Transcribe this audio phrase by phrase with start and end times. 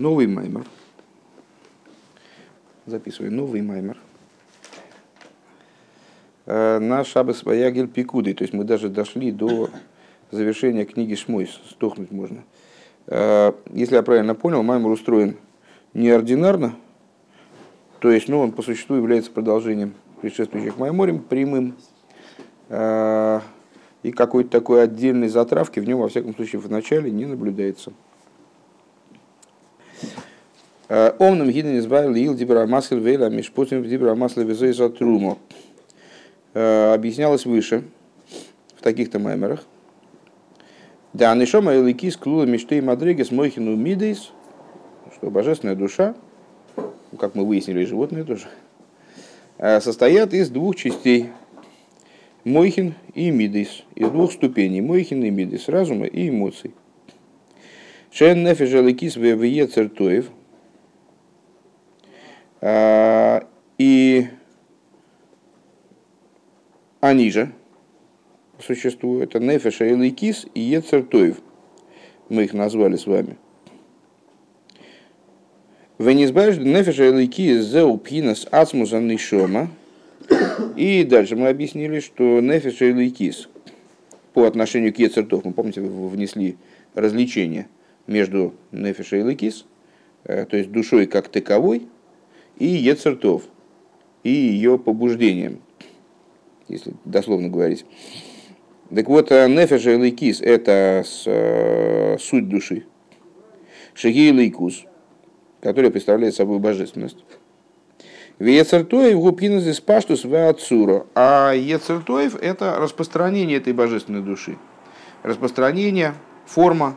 [0.00, 0.64] Новый маймер.
[2.86, 3.98] Записываю новый маймер.
[6.46, 8.32] Э, на Шабас Ваягель Пикуды.
[8.32, 9.68] То есть мы даже дошли до
[10.30, 11.50] завершения книги Шмойс.
[11.68, 12.44] Сдохнуть можно.
[13.08, 15.36] Э, если я правильно понял, маймер устроен
[15.92, 16.76] неординарно.
[17.98, 19.92] То есть ну, он по существу является продолжением
[20.22, 21.76] предшествующих майморем прямым.
[22.70, 23.40] Э,
[24.02, 27.92] и какой-то такой отдельной затравки в нем, во всяком случае, в начале не наблюдается.
[30.90, 35.38] Омным гиден избавил ил дибра масль вейла мишпутим дибра масль везой за труму.
[36.52, 37.84] Э, объяснялось выше,
[38.74, 39.64] в таких-то маймерах.
[41.12, 44.32] Да, нишома эликис клула мечты и мадригес мойхину мидейс,
[45.14, 46.16] что божественная душа,
[47.18, 48.48] как мы выяснили, животные тоже,
[49.58, 51.30] э, состоят из двух частей.
[52.42, 53.84] Мойхин и Мидис.
[53.94, 54.80] Из двух ступеней.
[54.80, 55.68] Мойхин и Мидис.
[55.68, 56.72] Разума и эмоций.
[58.10, 60.30] Шен нефиш аликис ве цертоев.
[60.30, 60.39] А,
[62.62, 64.28] и
[67.00, 67.52] они же
[68.58, 69.34] существуют.
[69.34, 71.36] Это нефиш аликис и ецертоев.
[72.28, 73.38] Мы их назвали с вами.
[75.98, 79.68] Венизбаешь нефиш аликис зеу пхинас ацмуса нишома–
[80.76, 83.48] и дальше мы объяснили, что нефиш и лейкис
[84.32, 86.56] по отношению к ецертов, мы помните, внесли
[86.94, 87.68] развлечение
[88.06, 89.66] между нефиш и лейкис,
[90.24, 91.88] э, то есть душой как таковой,
[92.60, 93.42] и ецертов,
[94.22, 95.60] и ее побуждением,
[96.68, 97.84] если дословно говорить.
[98.94, 102.84] Так вот, э, нефиш и лейкис– это э, суть души.
[103.94, 104.84] Шаги и лейкус,
[105.60, 107.24] которая представляет собой божественность.
[108.38, 111.06] Вецертоев гупинус из паштус веацуро.
[111.14, 114.56] А Ецертоев– это распространение этой божественной души.
[115.22, 116.14] Распространение,
[116.46, 116.96] форма,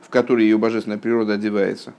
[0.00, 1.94] в которой ее божественная природа одевается.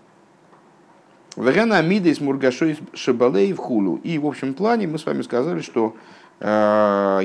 [1.38, 3.98] Вегана Амида из Мургашой Шабалей в Хулу.
[4.04, 5.96] И в общем плане мы с вами сказали, что
[6.40, 7.22] э,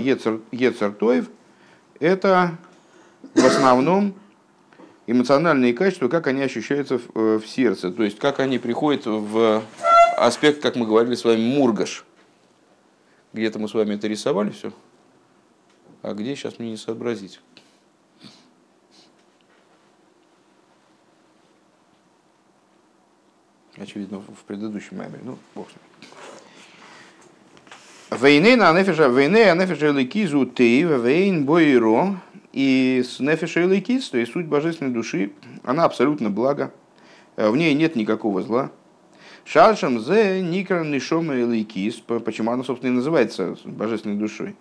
[0.52, 1.28] Ецертоев–
[2.00, 2.56] это
[3.34, 4.14] в основном
[5.06, 9.62] эмоциональные качества, как они ощущаются в, э, в сердце, то есть как они приходят в
[10.16, 12.04] аспект, как мы говорили с вами, мургаш.
[13.32, 14.72] Где-то мы с вами это рисовали все.
[16.02, 17.40] А где сейчас мне не сообразить?
[23.76, 25.18] Очевидно, в предыдущем маме.
[25.22, 25.82] Ну, бог с ним.
[28.20, 32.16] Вейны на нефиша, вейны а нефиша ликизу ты, вейн бойро.
[32.52, 35.32] И с нефиша ликиз, то есть суть божественной души,
[35.62, 36.72] она абсолютно благо.
[37.36, 38.70] В ней нет никакого зла.
[39.44, 44.56] Шаршам зе никр нишома лейкис, почему она, собственно, и называется божественной душой.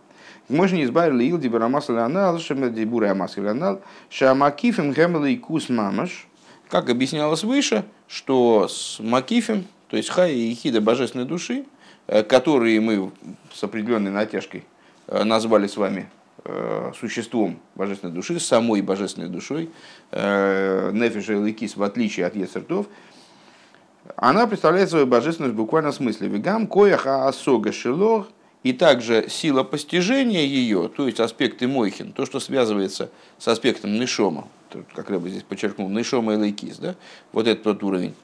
[0.50, 6.28] Мы же не избавили ил дибарамасла анал, шема дибура амасла анал, шамакифем гемлейкус мамаш.
[6.70, 11.66] Как объяснялось выше, что с макифем, то есть хай и хида божественной души,
[12.08, 13.12] э, которые мы
[13.54, 14.66] с определенной натяжкой
[15.08, 16.10] э, назвали с вами
[16.44, 19.70] э, существом божественной души, самой божественной душой,
[20.12, 22.88] нефиша и лейкис, в отличие от ецертов,
[24.16, 26.28] она представляет свою божественность в буквальном смысле.
[26.28, 28.28] Вегам кояха асога шилох,
[28.66, 34.48] и также сила постижения ее, то есть аспекты Мойхин, то, что связывается с аспектом Нишома,
[34.94, 36.96] как я бы здесь подчеркнул, Нишома и Лейкис, да?
[37.32, 38.16] вот этот тот уровень.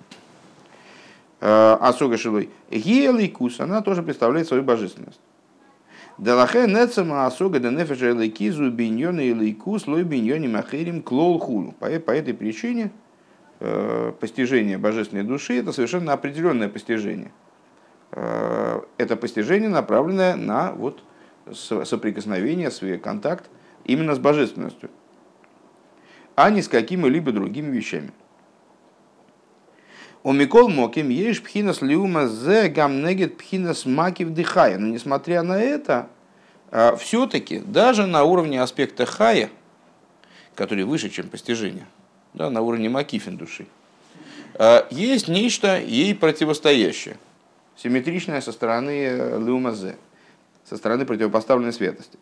[1.40, 2.50] Э, асога Шилой.
[2.70, 5.20] Гия Лейкус, она тоже представляет свою божественность.
[6.18, 11.74] Далахе нецама асога да нефеша Лейкизу биньона лой биньони махерим клол хулу.
[11.80, 12.92] По этой причине
[13.64, 17.32] Э, постижение божественной души это совершенно определенное постижение.
[18.12, 21.04] Э, это постижение, направленное на вот
[21.54, 23.52] соприкосновение, свой контакт
[23.86, 24.90] именно с божественностью,
[26.44, 28.12] а не с какими-либо другими вещами.
[30.24, 34.78] У Микол Моким есть пхинас лиума зе гамнегет пхинас маки вдыхая.
[34.78, 36.10] Но несмотря на это,
[36.72, 39.50] э, все-таки даже на уровне аспекта хая,
[40.56, 41.88] который выше, чем постижение–
[42.34, 43.68] да, на уровне макифин души,
[44.56, 47.18] а, есть нечто ей противостоящее,
[47.76, 49.98] симметричное со стороны э, лумазе,
[50.66, 52.18] со стороны противопоставленной светости.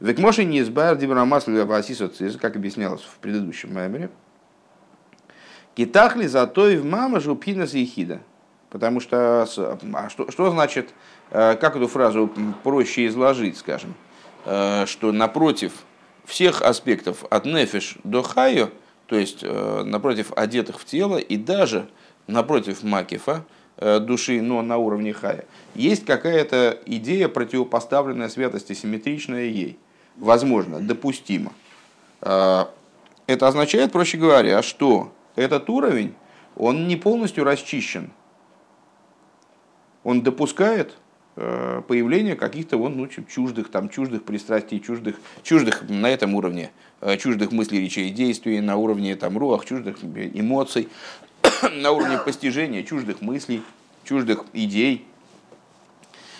[0.00, 4.10] Векмоши не избавил дибрамасля васисоцис, как объяснялось в предыдущем меморе.
[5.74, 8.20] Китахли зато и в мама жупинас и хида.
[8.70, 9.46] Потому что,
[9.94, 10.90] а что, что значит,
[11.30, 12.30] э, как эту фразу
[12.62, 13.94] проще изложить, скажем,
[14.44, 15.72] э, что напротив
[16.24, 18.70] всех аспектов от нефиш до хайо–
[19.06, 21.88] то есть э, напротив одетых в тело и даже
[22.26, 23.44] напротив макифа,
[23.76, 25.44] души, но на уровне хая,
[25.74, 29.78] есть какая-то идея, противопоставленная святости, симметричная ей.
[30.16, 31.52] Возможно, допустимо.
[32.22, 32.66] Э,
[33.26, 36.14] это означает, проще говоря, что этот уровень
[36.56, 38.10] он не полностью расчищен.
[40.04, 40.96] Он допускает
[41.36, 46.70] э, появление каких-то вон, ну, чуждых, там, чуждых пристрастий, чуждых, чуждых на этом уровне,
[47.00, 50.88] э, чуждых мыслей, речей, действий, на уровне там, руах, чуждых эмоций,
[51.72, 53.62] на уровне постижения чуждых мыслей,
[54.04, 55.04] чуждых идей.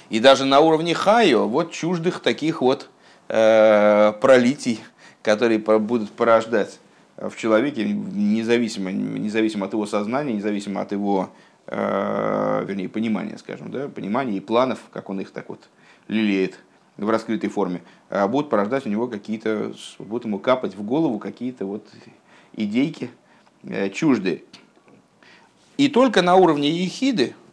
[0.09, 2.89] И даже на уровне хайо, вот чуждых таких вот
[3.29, 4.81] пролитий,
[5.23, 6.79] которые будут порождать
[7.17, 11.31] в человеке, независимо, независимо от его сознания, независимо от его,
[11.67, 15.61] э, вернее, понимания, скажем, да, понимания и планов, как он их так вот
[16.09, 16.59] лелеет
[16.97, 17.83] в раскрытой форме,
[18.29, 21.87] будут порождать у него какие-то, будут ему капать в голову какие-то вот
[22.57, 23.11] идейки
[23.63, 24.43] э, чуждые.
[25.77, 27.46] И только на уровне ехиды, э,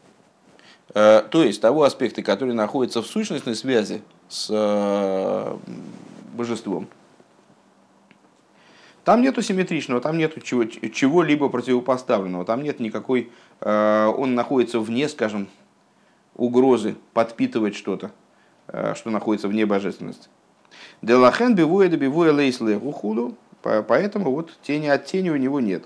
[0.93, 5.57] то есть того аспекта, который находится в сущностной связи с э,
[6.33, 6.87] божеством,
[9.03, 15.09] там нету симметричного, там нету чего, чего-либо противопоставленного, там нет никакой, э, он находится вне,
[15.09, 15.47] скажем,
[16.35, 18.11] угрозы подпитывать что-то,
[18.67, 20.29] э, что находится вне божественности.
[21.01, 25.83] Делахен бивуя да бивуя лейсле ухуду, поэтому вот тени от тени у него нет.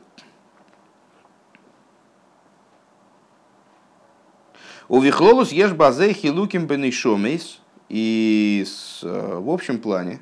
[4.90, 8.66] У Вихлолус ешь базе хилуким бенишомейс, и
[9.04, 10.22] э, в общем плане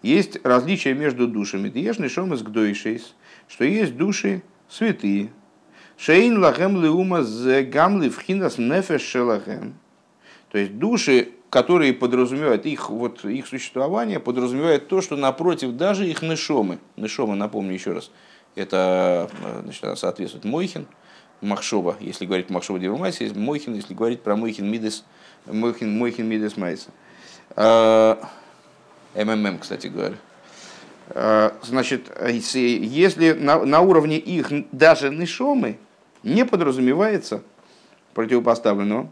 [0.00, 1.72] есть различие между душами.
[1.76, 3.14] Ешный шомас гдойшейс,
[3.48, 5.32] что есть души святые.
[5.98, 9.74] Шейн лахем леума з гамли вхинас нефеш шелахем.
[10.50, 16.22] То есть души, которые подразумевают их, вот, их существование, подразумевает то, что напротив даже их
[16.22, 16.78] нешомы.
[16.96, 18.12] Нешома, напомню еще раз,
[18.54, 19.28] это
[19.64, 20.86] значит, соответствует Мойхин,
[21.40, 25.04] Махшова, если говорить Махшова Девамайса, Мойхин, если говорить про Мойхин Мидес,
[25.46, 26.90] Мойхин, Мойхин Мидес Майса.
[27.54, 28.18] А,
[29.14, 30.16] МММ, кстати говоря.
[31.10, 35.78] Э, значит, если на, на уровне их даже нишомы
[36.22, 37.42] не подразумевается
[38.14, 39.10] противопоставленного,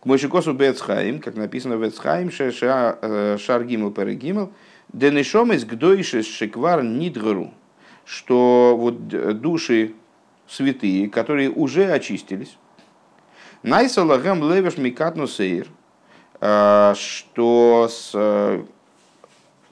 [0.00, 4.52] к Мойшикосу Бецхаим, как написано в Бецхаим, э, Шаргимл Перегимл,
[4.92, 7.52] Денешом из Гдойши Нидгару,
[8.04, 9.92] что вот души
[10.50, 12.56] святые, которые уже очистились,
[13.62, 15.68] Найсалагам Левеш Микатну Сейр,
[16.40, 18.64] э, что с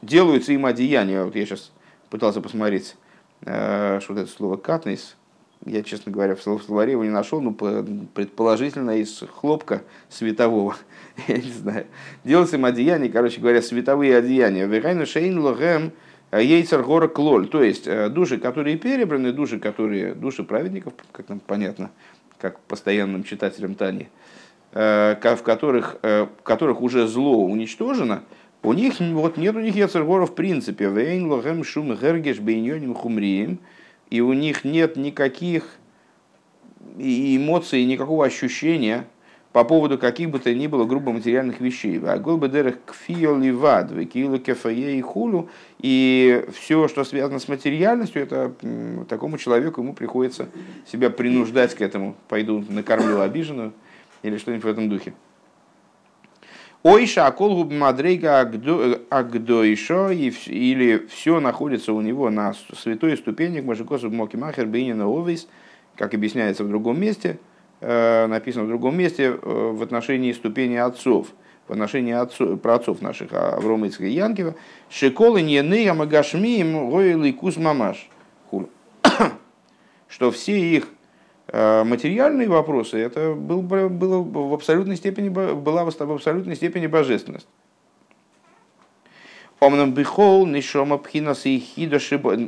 [0.03, 1.25] делаются им одеяния.
[1.25, 1.73] Вот я сейчас
[2.11, 2.97] пытался посмотреть,
[3.43, 5.17] э, что вот это слово «катнис»,
[5.65, 10.77] я, честно говоря, в словаре его не нашел, но предположительно из хлопка светового.
[11.27, 11.87] я не знаю.
[12.23, 14.67] Делается им одеяние, короче говоря, световые одеяния.
[14.67, 15.93] Вегайну шейн логем
[16.33, 17.49] ейцер гора клоль.
[17.49, 21.91] То есть э, души, которые перебраны, души, которые, души праведников, как нам понятно,
[22.39, 24.09] как постоянным читателям Тани,
[24.73, 28.23] э, в которых, в которых уже зло уничтожено,
[28.63, 30.89] у них вот нет у них яцергора в принципе.
[30.89, 33.61] Вейн лохем шум гергеш бейньоним хумрием.
[34.11, 35.77] И у них нет никаких
[36.99, 39.07] эмоций, никакого ощущения
[39.53, 42.01] по поводу каких бы то ни было грубо материальных вещей.
[42.05, 45.49] А голбедерах кфио ливад, векилу кефае и хулу.
[45.79, 48.53] И все, что связано с материальностью, это
[49.09, 50.49] такому человеку ему приходится
[50.87, 52.15] себя принуждать к этому.
[52.29, 53.73] Пойду накормлю обиженную
[54.23, 55.15] или что-нибудь в этом духе.
[56.85, 58.41] Ойша аколгуб мадрейга
[59.11, 65.49] агдойшо, или все находится у него на святой ступени, Машикосу Моки Махер Бейнина Овейс,
[65.97, 67.48] как объясняется в другом месте, э,
[68.29, 71.29] написано в другом месте э, в отношении ступени отцов,
[71.67, 74.55] в отношении отцов, про отцов наших, Аврома и Янкива,
[74.91, 78.09] Шиколы не не амагашмием гойлы кус мамаш.
[80.09, 80.89] Что все их
[81.51, 87.49] Э, материальные вопросы, это был, было в абсолютной степени, была в абсолютной степени божественность.
[89.59, 91.91] Омнам бихол, нишома пхинас и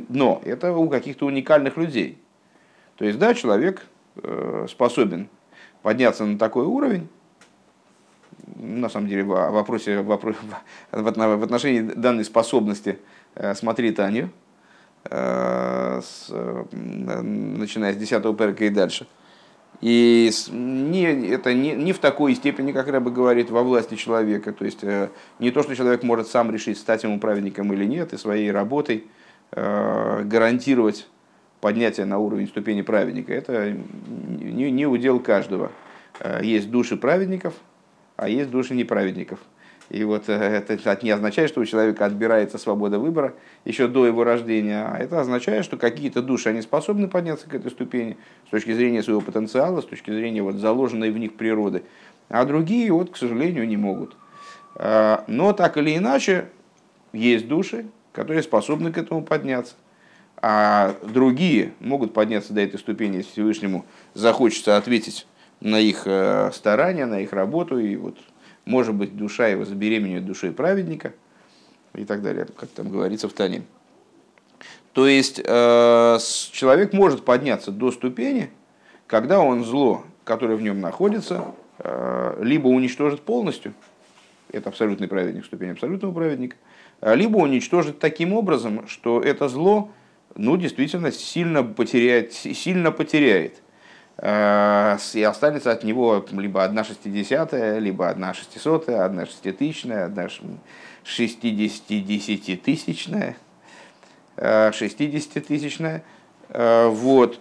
[0.09, 2.19] Но это у каких-то уникальных людей.
[2.95, 3.90] То есть, да, человек э,
[4.67, 5.29] способен
[5.81, 7.07] подняться на такой уровень,
[8.55, 10.01] на самом деле, в вопросе,
[10.91, 12.99] в, отношении данной способности
[13.35, 14.31] э, смотри Таню,
[15.09, 15.99] Э,
[16.29, 19.07] э, начиная с 10 перка и дальше.
[19.81, 24.53] И не, это не, не в такой степени, как Рэба говорит, во власти человека.
[24.53, 28.13] То есть э, не то, что человек может сам решить, стать ему праведником или нет,
[28.13, 29.05] и своей работой
[29.53, 31.09] гарантировать
[31.61, 33.33] поднятие на уровень ступени праведника.
[33.33, 35.71] Это не, не удел каждого.
[36.41, 37.53] Есть души праведников,
[38.17, 39.39] а есть души неправедников.
[39.91, 43.33] И вот э, это не означает, что у человека отбирается свобода выбора
[43.65, 47.71] еще до его рождения, а это означает, что какие-то души, они способны подняться к этой
[47.71, 51.83] ступени с точки зрения своего потенциала, с точки зрения вот заложенной в них природы,
[52.29, 54.15] а другие, вот, к сожалению, не могут.
[54.75, 56.45] А, но так или иначе,
[57.11, 59.75] есть души, которые способны к этому подняться.
[60.41, 65.27] А другие могут подняться до этой ступени, если Всевышнему захочется ответить
[65.59, 68.17] на их э, старания, на их работу, и вот,
[68.65, 71.13] может быть, душа его забеременеет душой праведника
[71.93, 73.61] и так далее, как там говорится в Тане.
[74.93, 76.17] То есть э,
[76.51, 78.49] человек может подняться до ступени,
[79.05, 83.75] когда он зло, которое в нем находится, э, либо уничтожит полностью,
[84.51, 86.57] это абсолютный праведник, ступень абсолютного праведника,
[87.01, 89.91] либо уничтожит таким образом, что это зло
[90.35, 93.61] ну, действительно сильно потеряет, сильно потеряет.
[94.17, 100.27] И останется от него либо одна шестидесятая, либо одна шестисотая, одна шеститысячная, одна
[101.03, 103.35] шестидесятитысячная,
[104.37, 106.03] шестидесятитысячная.
[106.49, 107.39] Вот.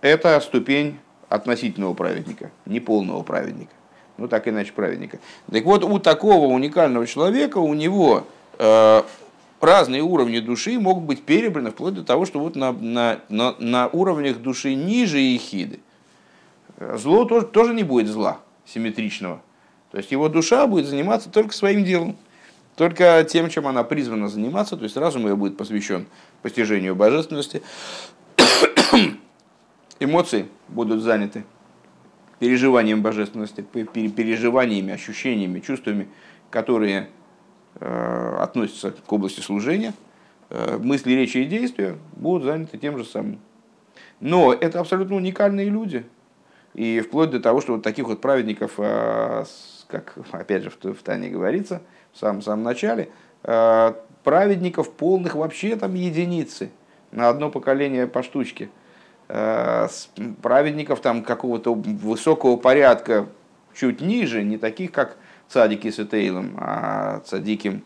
[0.00, 3.72] Это ступень относительного праведника, не полного праведника.
[4.16, 5.18] Ну, так иначе праведника.
[5.52, 8.26] Так вот, у такого уникального человека, у него
[8.58, 9.02] э,
[9.60, 13.88] разные уровни души могут быть перебраны вплоть до того, что вот на, на, на, на
[13.88, 15.80] уровнях души ниже ехиды
[16.78, 19.42] зло тоже, тоже не будет зла симметричного.
[19.90, 22.16] То есть его душа будет заниматься только своим делом,
[22.76, 26.06] только тем, чем она призвана заниматься, то есть разум ее будет посвящен
[26.42, 27.62] постижению божественности,
[30.00, 31.44] эмоции будут заняты
[32.38, 36.08] переживанием божественности, переживаниями, ощущениями, чувствами,
[36.50, 37.08] которые
[37.80, 39.94] относятся к области служения,
[40.50, 43.40] э, мысли, речи и действия будут заняты тем же самым.
[44.20, 46.06] Но это абсолютно уникальные люди.
[46.74, 49.44] И вплоть до того, что вот таких вот праведников, э,
[49.88, 53.10] как опять же в Тане говорится, в самом, самом начале,
[53.42, 56.70] праведников полных вообще там единицы.
[57.12, 58.68] На одно поколение по штучке–
[59.28, 59.88] Э,
[60.40, 63.26] праведников там какого-то высокого порядка
[63.74, 65.16] чуть ниже, не таких, как
[65.48, 67.82] цадики с Этейлом, а цадики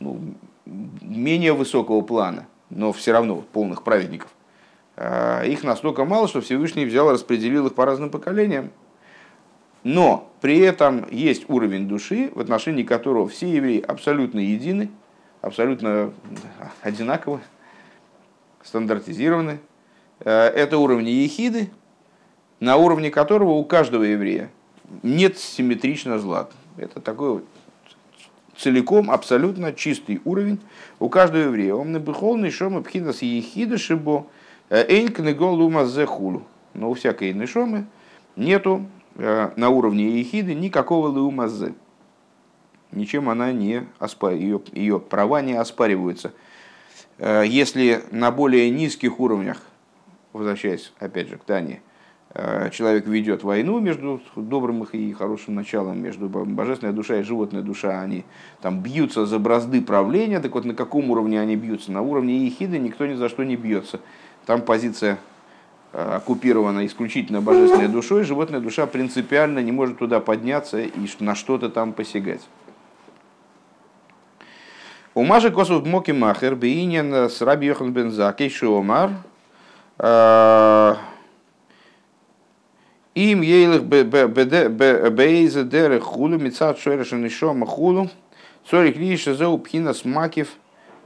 [0.00, 0.34] ну,
[0.64, 4.30] менее высокого плана, но все равно полных праведников.
[4.96, 8.70] Э, их настолько мало, что Всевышний взял и распределил их по разным поколениям.
[9.84, 14.90] Но при этом есть уровень души, в отношении которого все евреи абсолютно едины,
[15.40, 16.12] абсолютно
[16.82, 17.40] одинаковы,
[18.62, 19.60] стандартизированы,
[20.20, 21.70] Э, это уровни ехиды,
[22.60, 24.50] на уровне которого у каждого еврея
[25.02, 26.48] нет симметрично зла.
[26.76, 27.42] Это такой
[28.56, 30.60] целиком абсолютно чистый уровень
[30.98, 31.74] у каждого еврея.
[31.74, 34.26] Он набыхолный шом пхинас ехида шибо
[34.68, 36.42] э, эйнк негол ума хулу.
[36.74, 37.86] Но у всякой нишомы
[38.36, 41.50] нету э, на уровне ехиды никакого лума
[42.90, 46.32] Ничем она не оспаривается, ее, ее права не оспариваются.
[47.18, 49.60] Если на более низких уровнях
[50.32, 51.87] возвращаясь опять же к Тане, э,
[52.72, 58.24] человек ведет войну между добрым и хорошим началом, между божественной душой и животной душа, они
[58.60, 61.92] там бьются за бразды правления, так вот на каком уровне они бьются?
[61.92, 64.00] На уровне ехиды никто ни за что не бьется.
[64.46, 65.18] Там позиция
[65.92, 71.68] э, оккупирована исключительно божественной душой, животная душа принципиально не может туда подняться и на что-то
[71.68, 72.42] там посягать.
[75.14, 79.10] У Маши Косов Моки Махер, Бейнин с Раби Йохан Бензакей Шиомар,
[79.98, 80.94] Э,
[83.18, 88.10] им ейлых бейзе дере хулу, мецат шойреша нишома хулу,
[88.68, 90.48] цорик лиша зеу пхинас макив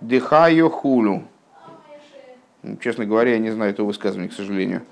[0.01, 1.25] дыхаю хулу.
[2.81, 4.83] Честно говоря, я не знаю этого высказывания, к сожалению.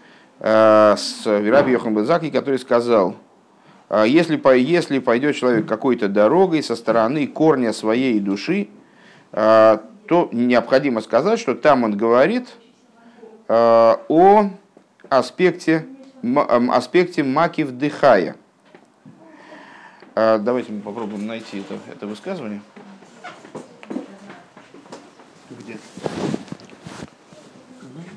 [0.40, 3.14] Э, с Раби Йохан Бензаки, который сказал,
[3.88, 8.68] «Э, если, если пойдет человек какой-то дорогой со стороны корня своей души,
[9.32, 12.48] то необходимо сказать, что там он говорит–
[13.50, 14.50] о
[15.08, 15.84] аспекте,
[16.22, 18.36] аспекте маки вдыхая.
[20.14, 22.60] Э, давайте мы попробуем найти это, это высказывание.
[25.50, 25.78] Где?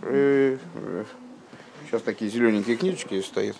[0.01, 3.55] Сейчас э, такие зелененькие книжечки стоят.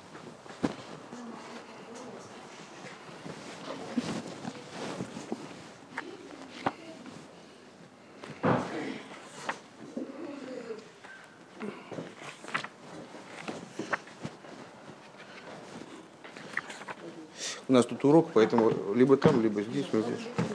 [17.74, 20.53] У нас тут урок, поэтому либо там, либо здесь, вот здесь.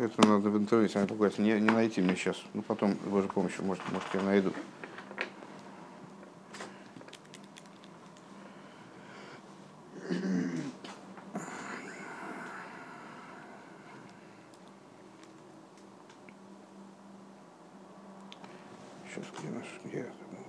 [0.00, 1.06] Это надо в интернете.
[1.38, 2.42] Не, не найти мне сейчас.
[2.54, 4.52] Ну, потом, с Божьей помощью, может, может, я найду.
[19.08, 20.40] Сейчас, где наш, где это было?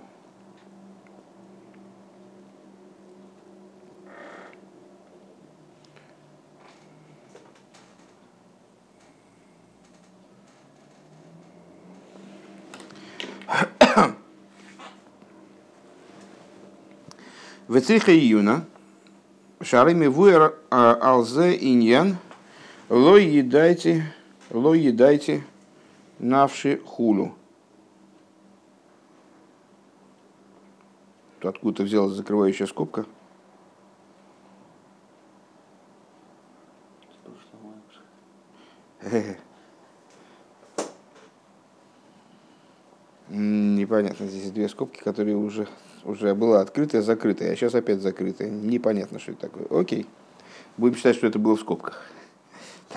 [17.72, 18.66] Вецриха июна,
[19.62, 22.18] шарами вуэр алзе иньян,
[22.90, 24.12] ло едайте,
[24.50, 25.42] ло едайте
[26.18, 26.82] навши.
[26.84, 27.34] Тут
[31.40, 33.06] откуда взялась закрывающая скобка?
[44.12, 45.66] Непонятно, здесь две скобки, которые уже,
[46.04, 48.50] уже была открытая, закрытая, а сейчас опять закрытая.
[48.50, 49.66] Непонятно, что это такое.
[49.70, 50.06] Окей.
[50.76, 52.02] Будем считать, что это было в скобках.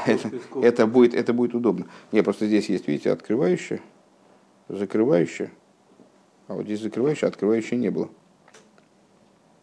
[0.06, 0.30] Это,
[0.62, 1.88] это, будет, это будет удобно.
[2.12, 3.80] Не, просто здесь есть, видите, открывающая,
[4.68, 5.52] закрывающая.
[6.50, 8.10] А вот здесь закрывающая, открывающая не было.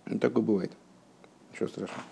[0.07, 0.73] Ну, такое бывает.
[1.53, 2.03] Ничего страшного.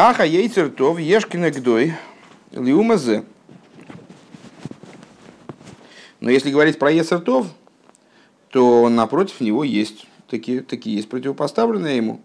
[0.00, 1.94] Аха ейцертов ешкина гдой
[2.52, 3.24] лиумазе.
[6.20, 7.48] Но если говорить про ецертов,
[8.50, 12.20] то напротив него есть такие, такие есть противопоставленные ему.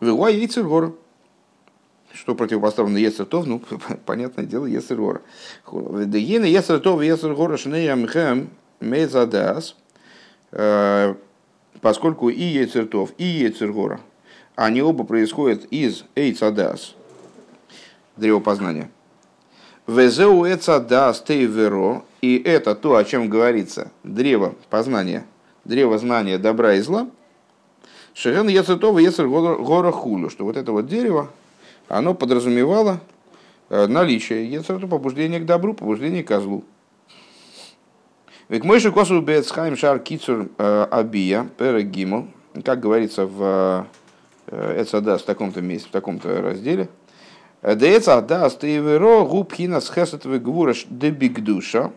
[0.00, 0.92] Вила яйцергора.
[2.12, 3.46] Что противопоставлено Ецертов?
[3.46, 3.62] Ну,
[4.04, 5.22] понятное дело, Ецергора.
[5.70, 9.76] Дегина Ецертов Ецергора Шнеямхэм Мезадас.
[11.80, 14.00] Поскольку и Ецертов, и Ецергора,
[14.56, 16.96] они оба происходят из Эйцадас,
[18.16, 18.90] древо познания.
[19.86, 25.24] Везеу Эцадас Тейверо, и это то, о чем говорится, древо познания–
[25.66, 27.08] древо знания добра и зла,
[28.14, 31.30] Шерен Яцетова Яцер Гора Хулю, что вот это вот дерево,
[31.88, 33.00] оно подразумевало
[33.68, 36.64] э, наличие Яцерту побуждения к добру, побуждения к злу.
[38.48, 42.28] Ведь Мойши Косу Бецхайм Шар Кицур э, Абия, Перегимл,
[42.64, 43.84] как говорится в э,
[44.48, 46.88] Эцадас в таком-то месте, в таком-то разделе,
[47.62, 51.92] Деэцадас Тейверо Губхина Схесет Вегвураш Дебигдуша,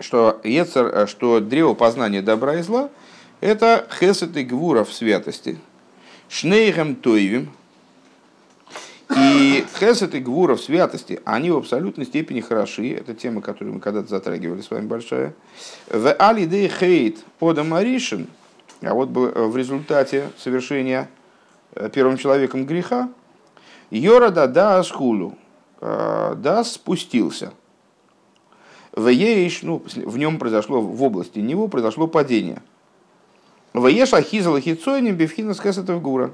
[0.00, 2.88] что, Ецер, э, что древо познания добра и зла–
[3.42, 5.58] это хесет и гвура в святости.
[6.28, 7.50] Шнейхем тойвим.
[9.16, 12.92] И хесет и гвура в святости, они в абсолютной степени хороши.
[12.92, 15.34] Это тема, которую мы когда-то затрагивали с вами большая.
[15.90, 18.28] В алидей хейт одам аришин,
[18.80, 21.21] а вот э, в результате совершения э,
[21.92, 23.10] первым человеком греха,
[23.90, 25.36] Йорада да аскулу,
[25.80, 27.52] да спустился–
[28.92, 32.62] в Еиш, ну, в нем произошло, в области него произошло падение.
[33.72, 36.32] В Еш Ахизала Хицойним Бевхина Скесетов Гура.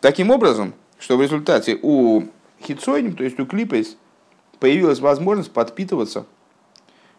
[0.00, 2.24] Таким образом, что в результате у
[2.62, 3.96] Хицойним, то есть у Клипейс,
[4.60, 6.26] появилась возможность подпитываться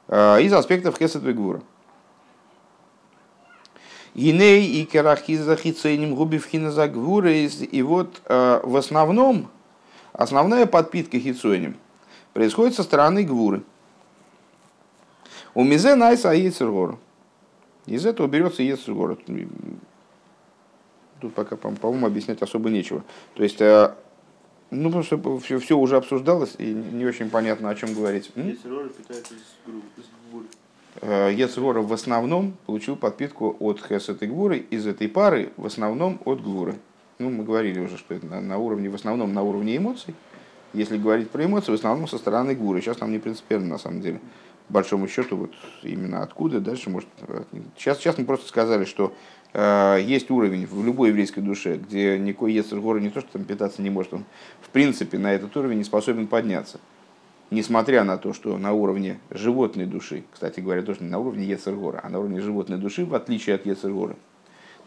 [0.07, 1.61] э, из аспектов Хесетов Гура.
[4.15, 7.31] Иней и керахиза хицейним губивхина загвура.
[7.31, 9.49] И вот э, в основном,
[10.13, 11.75] основная подпитка хицойним–
[12.35, 13.63] происходит со стороны Гвуры.
[15.55, 16.99] У Мизе Найса Ейцергор.
[17.85, 19.17] Из этого берется Ейцергор.
[21.21, 23.03] Тут пока, по-моему, объяснять особо нечего.
[23.35, 23.95] То есть, э,
[24.69, 28.29] ну, потому что все, все уже обсуждалось, и не очень понятно, о чем говорить.
[28.35, 30.47] Ецергора питается из Гвуры.
[31.01, 36.41] Ецергора в основном получил подпитку от Хесет и Гвуры, из этой пары в основном от
[36.41, 36.75] Гвуры.
[37.19, 40.13] Ну, мы говорили уже, что это на, уровне, в основном на уровне эмоций.
[40.73, 42.81] Если говорить про эмоции, в основном со стороны гуры.
[42.81, 44.19] Сейчас нам не принципиально, на самом деле.
[44.67, 45.51] большому счету, вот
[45.83, 47.07] именно откуда дальше может...
[47.77, 49.13] Сейчас, сейчас мы просто сказали, что
[49.53, 53.45] э, есть уровень в любой еврейской душе, где никакой Ецер горы не то, что там
[53.45, 54.25] питаться не может, он
[54.61, 56.79] в принципе на этот уровень не способен подняться.
[57.51, 62.01] Несмотря на то, что на уровне животной души, кстати говоря, тоже не на уровне Ецергора,
[62.03, 64.15] а на уровне животной души, в отличие от Ецергора,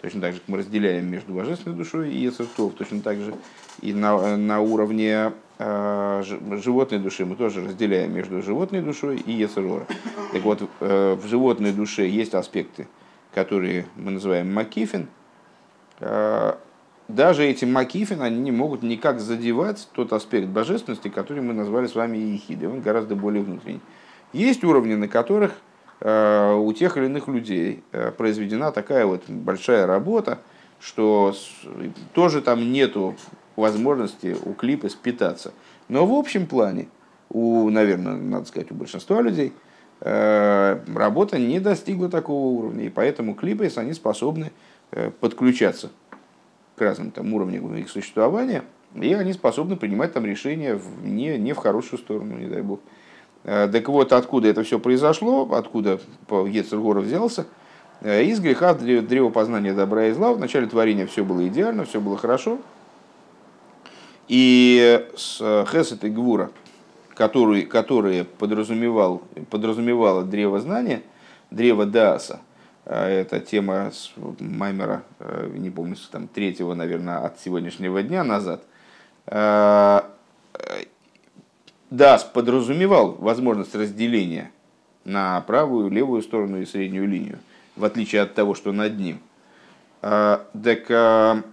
[0.01, 3.35] точно так же, мы разделяем между божественной душой и Ецертов, точно так же
[3.81, 9.87] и на, на уровне Э, животной души мы тоже разделяем между животной душой и Ецерора.
[10.33, 12.87] Так вот, э, в животной душе есть аспекты,
[13.35, 15.09] которые мы называем макифин,
[15.99, 16.55] э,
[17.09, 21.95] даже эти макифин, они не могут никак задевать тот аспект божественности, который мы назвали с
[21.95, 22.69] вами ехидой.
[22.69, 23.81] Он гораздо более внутренний.
[24.35, 25.53] Есть уровни, на которых
[26.01, 30.39] э, у тех или иных людей э, произведена такая вот большая работа,
[30.81, 31.35] что
[32.13, 33.17] тоже там нету
[33.57, 35.55] возможности у клипа спитаться.
[35.89, 36.89] Но в общем плане,
[37.31, 39.55] у, наверное, надо сказать, у большинства людей,
[40.03, 44.53] э, работа не достигла такого уровня, и поэтому клипы, они способны
[45.21, 45.91] подключаться
[46.79, 48.65] к разным там, уровням их существования,
[48.95, 52.81] и они способны принимать там решения в, не, не в хорошую сторону, не дай бог.
[53.45, 57.47] Э, так вот, откуда это все произошло, откуда Ецергора взялся,
[58.01, 60.33] э, из греха древа познания добра и зла.
[60.33, 62.59] В начале творения все было идеально, все было хорошо.
[64.29, 65.39] И с
[65.71, 66.51] Хесет и Гвура,
[67.15, 71.03] который, которые подразумевал, подразумевало древо знания,
[71.51, 72.41] древо Дааса,
[72.89, 78.63] это тема с Маймера, э, не помню, там третьего, наверное, от сегодняшнего дня назад.
[79.27, 80.11] А,
[81.91, 84.51] да, подразумевал возможность разделения
[85.05, 87.39] на правую, левую сторону и среднюю линию,
[87.77, 89.21] в отличие от того, что над ним.
[90.01, 91.45] А, так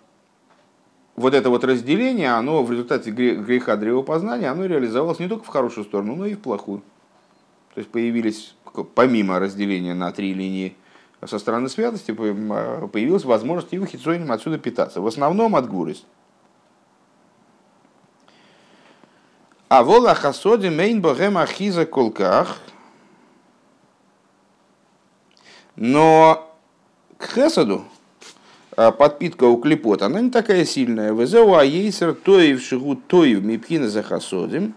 [1.17, 5.86] вот это вот разделение, оно в результате греха древопознания, оно реализовалось не только в хорошую
[5.86, 6.82] сторону, но и в плохую.
[7.74, 8.56] То есть появились,
[8.95, 10.76] помимо разделения на три линии,
[11.25, 15.01] со стороны святости появилась возможность и выхицоиним отсюда питаться.
[15.01, 16.04] В основном от гурис.
[19.67, 22.58] А вола хасоди мейн богем ахиза колках.
[25.75, 26.56] Но
[27.17, 27.84] к хесаду
[28.78, 31.13] а, подпитка у клепот, она не такая сильная.
[31.13, 34.75] Везеу аейсер тоев шигу тоев мипхина за хасодим.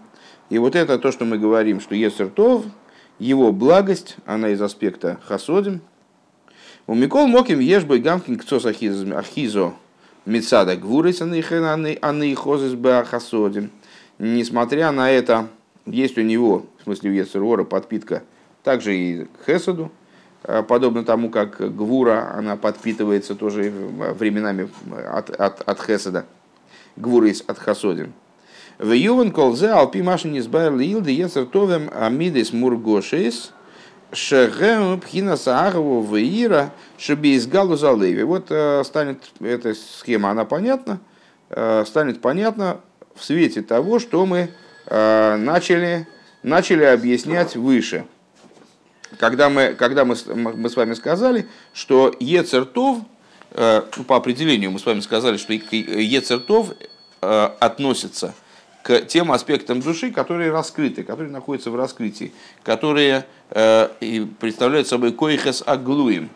[0.49, 2.65] И вот это то, что мы говорим, что есер тов,
[3.19, 5.81] его благость, она из аспекта хасодим,
[6.89, 9.73] у Микол Моким ешбой гамкин кцос ахизо
[10.25, 13.69] мецада гвурис аны хозис бахасодим.
[14.17, 15.49] Несмотря на это,
[15.85, 18.23] есть у него, в смысле у Ецерора, подпитка
[18.63, 19.91] также и к Хесаду,
[20.43, 24.67] а, подобно тому, как Гвура, она подпитывается тоже временами
[25.13, 26.25] от, от, от Хесада.
[26.95, 28.13] Гвура из от Хасодин.
[28.79, 33.51] В Ювен колзе алпи машин избавил илды ецертовем амидис мургошис–
[34.11, 38.23] Шегем пхина саарову веира шеби галу залеви.
[38.23, 40.99] Вот э, станет эта схема, она понятна,
[41.49, 42.81] э, станет понятна
[43.15, 44.49] в свете того, что мы
[44.87, 46.07] э, начали,
[46.41, 48.05] начали объяснять выше.
[49.19, 52.99] Когда мы, когда мы, мы с вами сказали, что Ецертов,
[53.51, 56.69] по определению мы с вами сказали, что Ецертов
[57.19, 58.48] относится к
[59.07, 62.31] тем аспектам души, которые раскрыты, которые находятся в раскрытии,
[62.63, 63.89] которые э,
[64.39, 66.29] представляют собой коихес аглуим,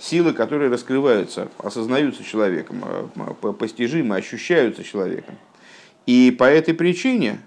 [0.00, 2.82] силы, которые раскрываются, осознаются человеком,
[3.14, 5.36] э, постижимы, ощущаются человеком.
[6.06, 7.40] И по этой причине,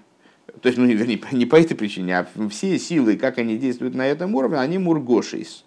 [0.62, 4.06] то есть, ну, вернее, не по этой причине, а все силы, как они действуют на
[4.06, 5.64] этом уровне, они мургошис.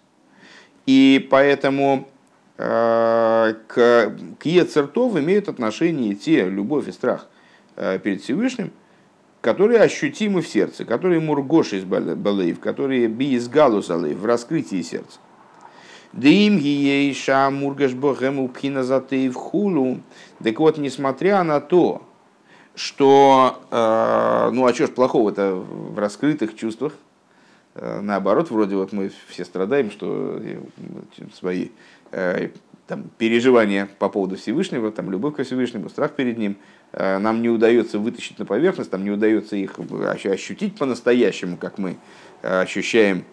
[0.86, 2.08] И поэтому
[2.56, 7.28] э, к, к Ецертов имеют отношение те, любовь и страх
[7.76, 8.72] э, перед Всевышним,
[9.40, 15.18] которые ощутимы в сердце, которые мургош из балеев, которые би из галузалеев в раскрытии сердца.
[16.12, 20.00] Дим гиейша мургаш богему пхина в хулу.
[20.42, 22.02] Так вот, несмотря на то,
[22.74, 26.94] что, э, ну а что ж плохого-то в раскрытых чувствах,
[27.74, 30.60] э, наоборот, вроде вот мы все страдаем, что э,
[31.34, 31.68] свои
[32.88, 37.48] там, переживания по поводу Всевышнего, там, любовь к Всевышнему, страх перед Ним, э, нам не
[37.48, 39.78] удается вытащить на поверхность, нам не удается их
[40.24, 41.96] ощутить по-настоящему, как мы
[42.42, 43.24] э, ощущаем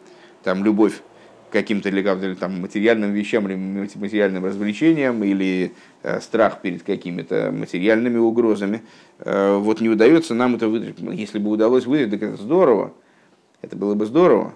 [0.43, 1.01] там, любовь
[1.49, 8.17] к каким-то или там, материальным вещам или материальным развлечениям или э, страх перед какими-то материальными
[8.17, 8.81] угрозами.
[9.17, 10.95] Вот не удается нам это выдать.
[10.99, 12.93] Если бы удалось выдать, так это здорово.
[13.61, 14.53] Это было бы здорово,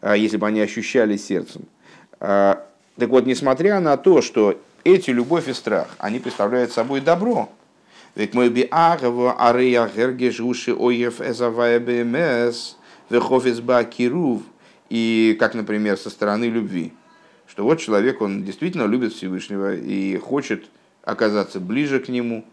[0.00, 1.62] а если бы они ощущали сердцем.
[2.20, 7.48] А так вот, несмотря на то, что эти любовь и страх, они представляют собой добро,
[8.14, 12.76] ведь мой би агава арея гергежуши оев эзавая бмс
[13.10, 14.42] вехофис ба кирув,
[14.88, 16.92] и как, например, со стороны любви,
[17.46, 20.66] что вот человек, он действительно любит Всевышнего и хочет
[21.02, 22.44] оказаться ближе к нему,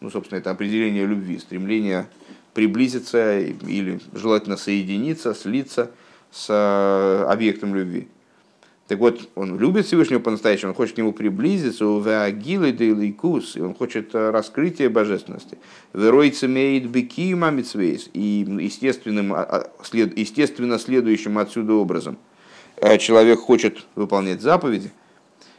[0.00, 2.08] ну, собственно, это определение любви, стремление
[2.54, 5.90] приблизиться или желательно соединиться, слиться
[6.30, 8.08] с э, объектом любви.
[8.88, 13.60] Так вот, он любит Всевышнего по-настоящему, он хочет к нему приблизиться, у веагилы дейликус, и
[13.60, 15.58] он хочет э, раскрытия божественности.
[15.92, 22.18] Веройца меет беки мамицвейс, и естественным, а, а, естественно следующим отсюда образом.
[22.76, 24.90] Э, человек хочет выполнять заповеди,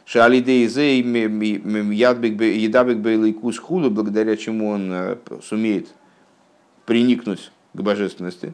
[0.04, 1.00] Шалидейзей
[1.92, 5.88] ядбек бейлайкус худу, благодаря чему он э, сумеет
[6.84, 8.52] приникнуть к божественности.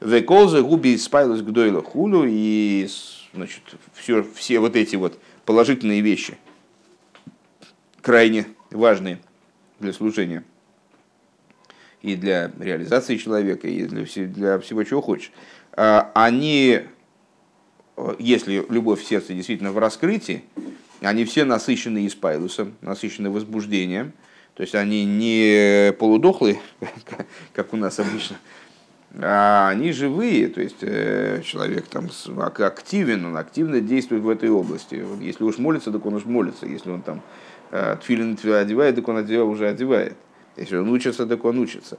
[0.00, 2.88] Веколза губи спайлась к дойлу хулю и
[3.38, 3.62] значит,
[3.94, 6.36] все, все вот эти вот положительные вещи,
[8.02, 9.20] крайне важные
[9.80, 10.44] для служения
[12.02, 15.32] и для реализации человека, и для, для всего, чего хочешь,
[15.72, 16.82] а, они,
[18.18, 20.44] если любовь в сердце действительно в раскрытии,
[21.00, 24.12] они все насыщены испайлусом, насыщены возбуждением,
[24.54, 26.60] то есть они не полудохлые,
[27.52, 28.36] как у нас обычно,
[29.14, 35.02] а они живые, то есть э, человек там активен, он активно действует в этой области.
[35.20, 36.66] Если уж молится, так он уж молится.
[36.66, 37.22] Если он там
[37.70, 40.14] э, тфилин одевает, так он одевает, уже одевает.
[40.56, 41.98] Если он учится, так он учится.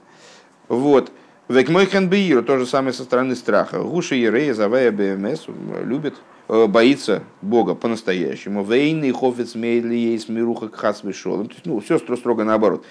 [0.67, 1.11] Вот.
[1.47, 3.79] Векмойхан Беиру, то же самое со стороны страха.
[3.79, 5.47] Гуши Ерея, Завая БМС,
[5.83, 6.13] любит,
[6.47, 8.63] э, боится Бога по-настоящему.
[8.63, 10.99] Вейный хофец мейдли есть мируха кхас.
[10.99, 11.25] То есть,
[11.65, 12.85] ну, все строго наоборот.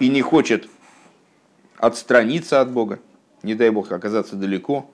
[0.00, 0.68] И не хочет
[1.78, 2.98] отстраниться от Бога
[3.44, 4.90] не дай бог оказаться далеко.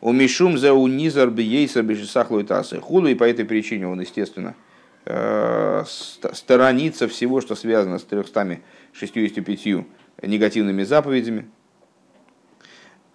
[0.00, 2.80] У Мишум за унизар бейсар бешисахлой тасы.
[2.80, 4.54] Худу, и по этой причине он, естественно,
[5.06, 9.86] э, сторонится всего, что связано с 365
[10.22, 11.48] негативными заповедями.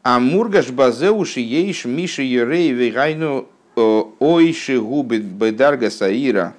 [0.03, 6.55] А мургаш базеуши ейш миши ерей вегайну э, ойши губы бедарга саира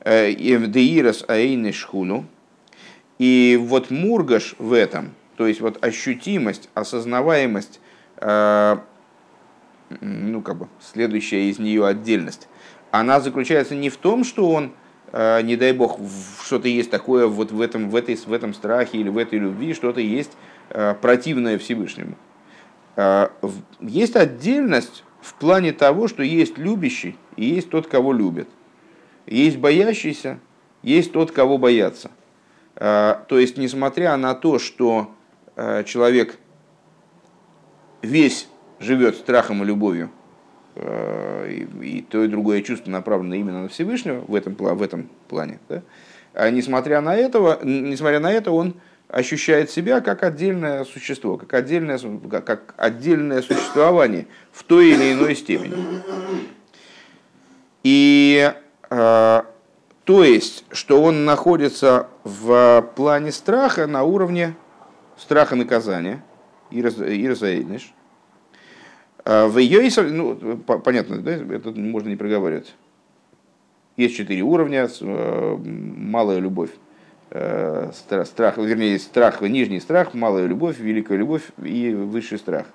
[0.00, 2.26] э, деирас аэйны шхуну.
[3.18, 7.80] И вот мургаш в этом– то есть вот ощутимость, осознаваемость,
[8.16, 8.78] э,
[10.00, 12.48] ну как бы следующая из нее отдельность,
[12.90, 14.72] она заключается не в том, что он,
[15.12, 16.00] э, не дай бог,
[16.42, 19.74] что-то есть такое вот в этом, в, этой, в этом страхе или в этой любви,
[19.74, 20.32] что-то есть
[20.70, 22.16] э, противное Всевышнему.
[23.82, 28.48] Есть отдельность в плане того, что есть любящий и есть тот, кого любят.
[29.26, 30.38] Есть боящийся,
[30.82, 32.10] есть тот, кого боятся.
[32.74, 35.15] То есть, несмотря на то, что Э,
[35.56, 36.38] человек
[38.02, 40.10] весь живет страхом и любовью,
[40.74, 45.58] э, и то и другое чувство направлено именно на Всевышнего в этом, в этом плане,
[45.68, 45.82] да?
[46.34, 48.74] а несмотря на, этого, несмотря на это, он
[49.08, 51.98] ощущает себя как отдельное существо, как отдельное,
[52.44, 56.02] как отдельное существование в той или иной степени.
[57.84, 58.52] И
[58.90, 59.42] э,
[60.04, 64.56] то есть, что он находится в плане страха на уровне
[65.16, 66.22] страха наказания,
[66.70, 67.92] Ирзаэйныш.
[69.24, 72.74] А, в ее, ну, понятно, да, это можно не проговаривать.
[73.96, 76.70] Есть четыре уровня, э, малая любовь,
[77.30, 77.90] э,
[78.24, 82.66] страх, вернее, страх, нижний страх, малая любовь, великая любовь и высший страх.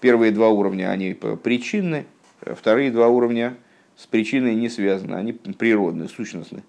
[0.00, 2.04] Первые два уровня, они причинны,
[2.40, 3.56] вторые два уровня
[3.96, 6.62] с причиной не связаны, они природные, сущностные.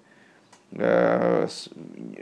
[0.71, 1.47] Э,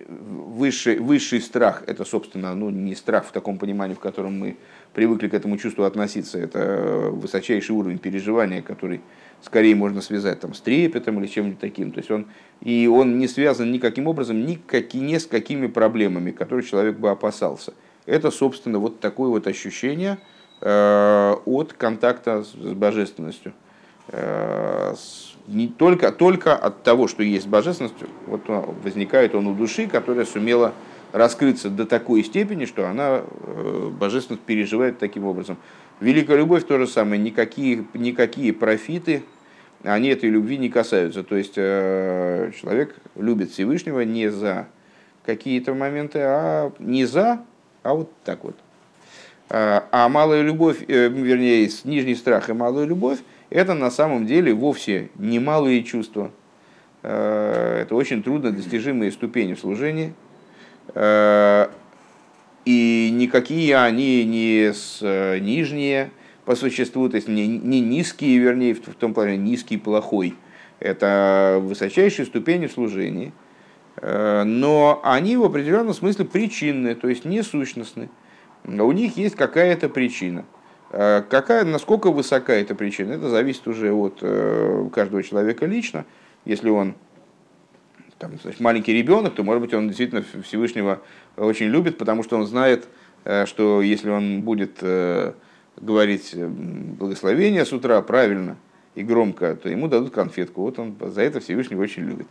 [0.07, 4.55] высший, высший страх, это, собственно, ну, не страх в таком понимании, в котором мы
[4.93, 9.01] привыкли к этому чувству относиться, это высочайший уровень переживания, который
[9.41, 11.91] скорее можно связать там, с трепетом или чем-нибудь таким.
[11.91, 12.27] То есть он,
[12.61, 17.73] и он не связан никаким образом никаки, ни с какими проблемами, которые человек бы опасался.
[18.05, 20.19] Это, собственно, вот такое вот ощущение
[20.61, 23.51] э, от контакта с, с божественностью.
[24.07, 24.95] Э,
[25.47, 28.41] не только, только от того, что есть божественность, вот
[28.83, 30.73] возникает он у души, которая сумела
[31.13, 35.57] раскрыться до такой степени, что она э, божественность переживает таким образом.
[36.01, 39.23] Великая любовь то же самое, никакие, никакие профиты,
[39.83, 41.23] они этой любви не касаются.
[41.23, 44.67] То есть э, человек любит Всевышнего не за
[45.25, 47.41] какие-то моменты, а не за,
[47.83, 48.55] а вот так вот.
[49.49, 55.39] А малая любовь, вернее, нижний страх и малая любовь, это на самом деле вовсе не
[55.39, 56.31] малые чувства.
[57.03, 60.13] Э, это очень трудно достижимые ступени в служении.
[60.93, 61.67] Э,
[62.65, 66.11] и никакие они не с, э, нижние
[66.43, 70.35] по существу, то есть не, не низкие, вернее, в том плане низкий, плохой.
[70.79, 73.33] Это высочайшие ступени в служении.
[73.99, 78.09] Но они в определенном смысле причинные, то есть не сущностные.
[78.63, 80.45] У них есть какая-то причина–
[80.89, 86.05] какая, насколько высока эта причина, это зависит уже от э, каждого человека лично.
[86.45, 86.95] Если он
[88.17, 91.01] там, значит, маленький ребенок, то, может быть, он действительно Всевышнего
[91.35, 92.87] очень любит, потому что он знает,
[93.25, 94.81] э, что если он будет
[95.79, 98.55] говорить благословение с утра правильно
[98.95, 100.61] и громко, то ему дадут конфетку.
[100.61, 102.27] Вот он за это Всевышнего очень любит.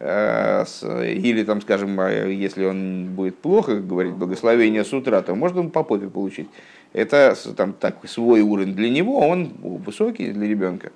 [0.00, 5.82] Или, там, скажем, если он будет плохо говорить благословение с утра, то может он по
[5.82, 6.48] попе получить
[6.96, 10.92] это там, так, свой уровень для него, он высокий для ребенка.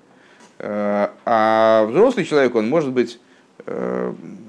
[0.59, 3.21] А взрослый человек, он может быть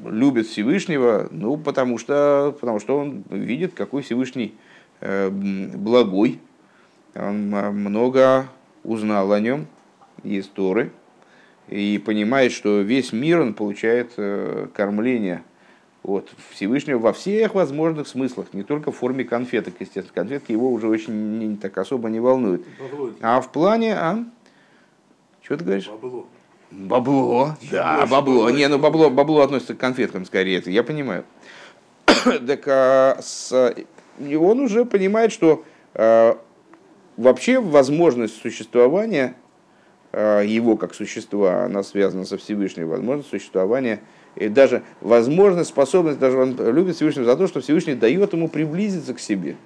[0.05, 4.55] любит Всевышнего, ну, потому что, потому что он видит, какой Всевышний
[5.01, 6.39] благой.
[7.15, 8.47] Он много
[8.85, 9.67] узнал о нем
[10.23, 10.91] из Торы
[11.67, 14.13] и понимает, что весь мир он получает
[14.73, 15.43] кормление
[16.03, 20.13] от Всевышнего во всех возможных смыслах, не только в форме конфеток, естественно.
[20.13, 22.65] Конфетки его уже очень не, так особо не волнуют.
[22.79, 23.11] Бабло.
[23.21, 23.95] А в плане...
[23.95, 24.25] А?
[25.41, 25.89] Что ты говоришь?
[25.89, 26.25] Бабло.
[26.71, 28.49] Бабло, да, бабло.
[28.49, 31.25] Не, ну бабло, бабло относится к конфеткам скорее, я понимаю.
[32.05, 33.75] так а, с,
[34.17, 36.39] и он уже понимает, что а,
[37.17, 39.35] вообще возможность существования
[40.13, 43.99] а, его как существа, она связана со Всевышним, возможность существования
[44.35, 49.13] и даже возможность, способность, даже он любит Всевышнего за то, что Всевышний дает ему приблизиться
[49.13, 49.57] к себе.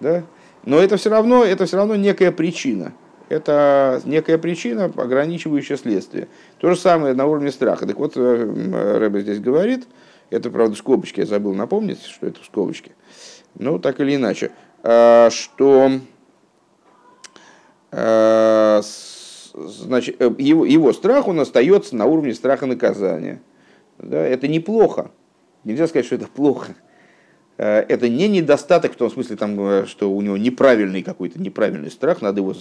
[0.00, 0.24] Да?
[0.64, 2.92] Но это все равно, это все равно некая причина.
[3.28, 6.28] Это некая причина, ограничивающая следствие.
[6.58, 7.86] То же самое на уровне страха.
[7.86, 9.86] Так вот, э, Рэбе здесь говорит,
[10.28, 12.92] это, правда, скобочки, я забыл напомнить, что это скобочки.
[13.54, 14.50] Ну, так или иначе,
[14.82, 15.92] э, что
[17.90, 18.82] э,
[19.54, 23.40] значит, э, его, его страх, он остается на уровне страха наказания.
[23.98, 25.10] Да, это неплохо.
[25.64, 26.74] Нельзя сказать, что это плохо.
[27.58, 31.90] Э, это не недостаток в том смысле, там, э, что у него неправильный какой-то неправильный
[31.90, 32.54] страх, надо его,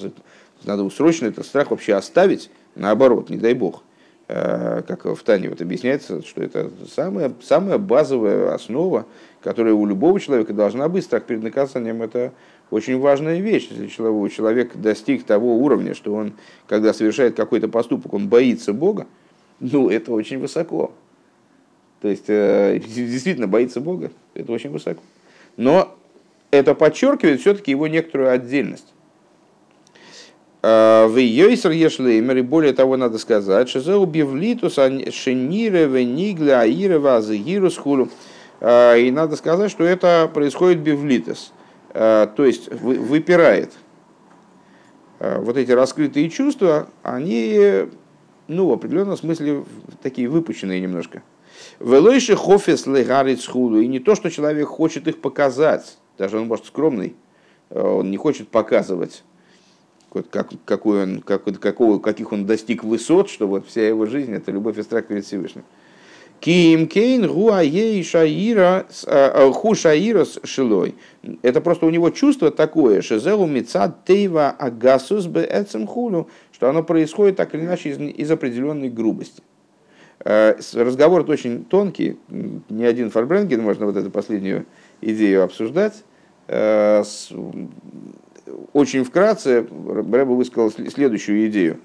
[0.64, 3.84] надо его срочно этот страх вообще оставить, наоборот, не дай бог.
[4.28, 9.06] Как в Тане вот объясняется, что это самая, самая базовая основа,
[9.44, 11.04] которая у любого человека должна быть.
[11.04, 12.32] Страх перед наказанием– это
[12.72, 13.68] очень важная вещь.
[13.70, 16.34] Если человек достиг того уровня, что он,
[16.68, 19.08] когда совершает какой-то поступок, он боится Бога,
[19.60, 20.92] ну, это очень высоко.
[22.02, 25.02] То есть, э, действительно боится Бога, это очень высоко.
[25.58, 25.96] Но
[26.50, 28.88] это подчеркивает все-таки его некоторую отдельность.
[30.64, 37.00] Э, в Йойсер Ешлеймер, и более того, надо сказать, что за убивлитус шенире венигля аира
[37.00, 38.08] вазагирус хулу.
[38.62, 41.52] Э, и надо сказать, что это происходит бивлитус
[41.94, 43.72] то есть выпирает.
[45.22, 47.86] Э, вот эти раскрытые чувства, они
[48.48, 49.66] ну, в определенном смысле
[50.02, 51.22] такие выпущенные немножко.
[51.80, 53.80] Велойши хофес легарит схуду.
[53.80, 57.16] И не то, что человек хочет их показать, даже он может скромный,
[57.70, 59.24] э, он не хочет показывать,
[60.32, 64.52] как, какой он, как, какого, каких он достиг высот, что вот вся его жизнь это
[64.52, 65.66] любовь и страх перед Всевышним.
[66.42, 70.96] Ким кейн гуае шаира а, а, ху шаира шилой.
[71.44, 76.82] Это просто у него чувство такое, шезелу мица тейва агасус бе эцем хулю, что оно
[76.82, 79.44] происходит так или иначе из, из определенной грубости.
[80.26, 84.66] Э, разговор очень тонкий, ни один Фарбренген, можно вот эту последнюю
[85.00, 86.04] идею обсуждать.
[86.48, 87.04] Э,
[88.74, 91.80] очень вкратце Брэба высказал следующую идею.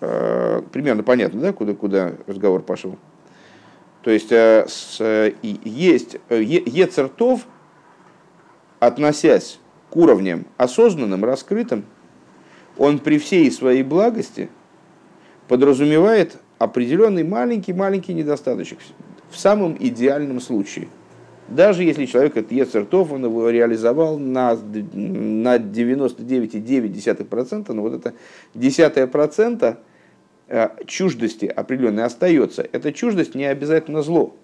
[0.00, 2.96] Э, примерно понятно, да, куда, куда разговор пошел?
[4.04, 4.66] То есть э,
[5.00, 7.46] э, есть э, Ецертов,
[8.78, 11.86] относясь к уровням осознанным, раскрытым,
[12.76, 14.50] он при всей своей благости
[15.48, 18.78] подразумевает определенный маленький-маленький недостаточек
[19.30, 20.88] в самом идеальном случае.
[21.48, 28.12] Даже если человек этот Ецертов, он его реализовал на, на 99,9%, но вот это
[28.52, 29.78] десятое процента–
[30.86, 34.34] чуждости определенной остается, эта чуждость не обязательно зло.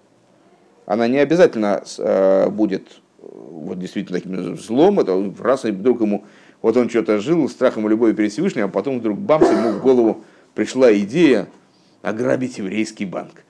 [0.85, 6.25] Она не обязательно э, будет э, вот действительно таким злом, это раз и вдруг ему,
[6.61, 9.81] вот он что-то жил страхом и любовью перед Всевышним, а потом вдруг бамс, ему в
[9.81, 10.23] голову
[10.55, 11.47] пришла идея
[12.01, 13.43] ограбить еврейский банк.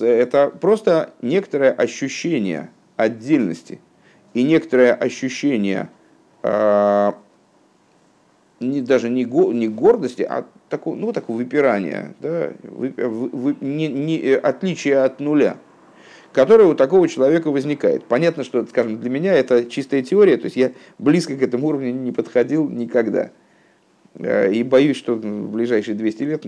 [0.00, 3.80] это просто некоторое ощущение отдельности
[4.34, 5.88] и некоторое ощущение
[8.60, 13.88] не, даже не, го, не гордости, а такого, ну, такого выпирания, да, вы, вы, не,
[13.88, 15.58] не, э, отличие от нуля,
[16.32, 18.04] которое у такого человека возникает.
[18.04, 21.92] Понятно, что, скажем, для меня это чистая теория, то есть я близко к этому уровню
[21.92, 23.30] не подходил никогда.
[24.14, 26.44] Э, и боюсь, что в ближайшие 200 лет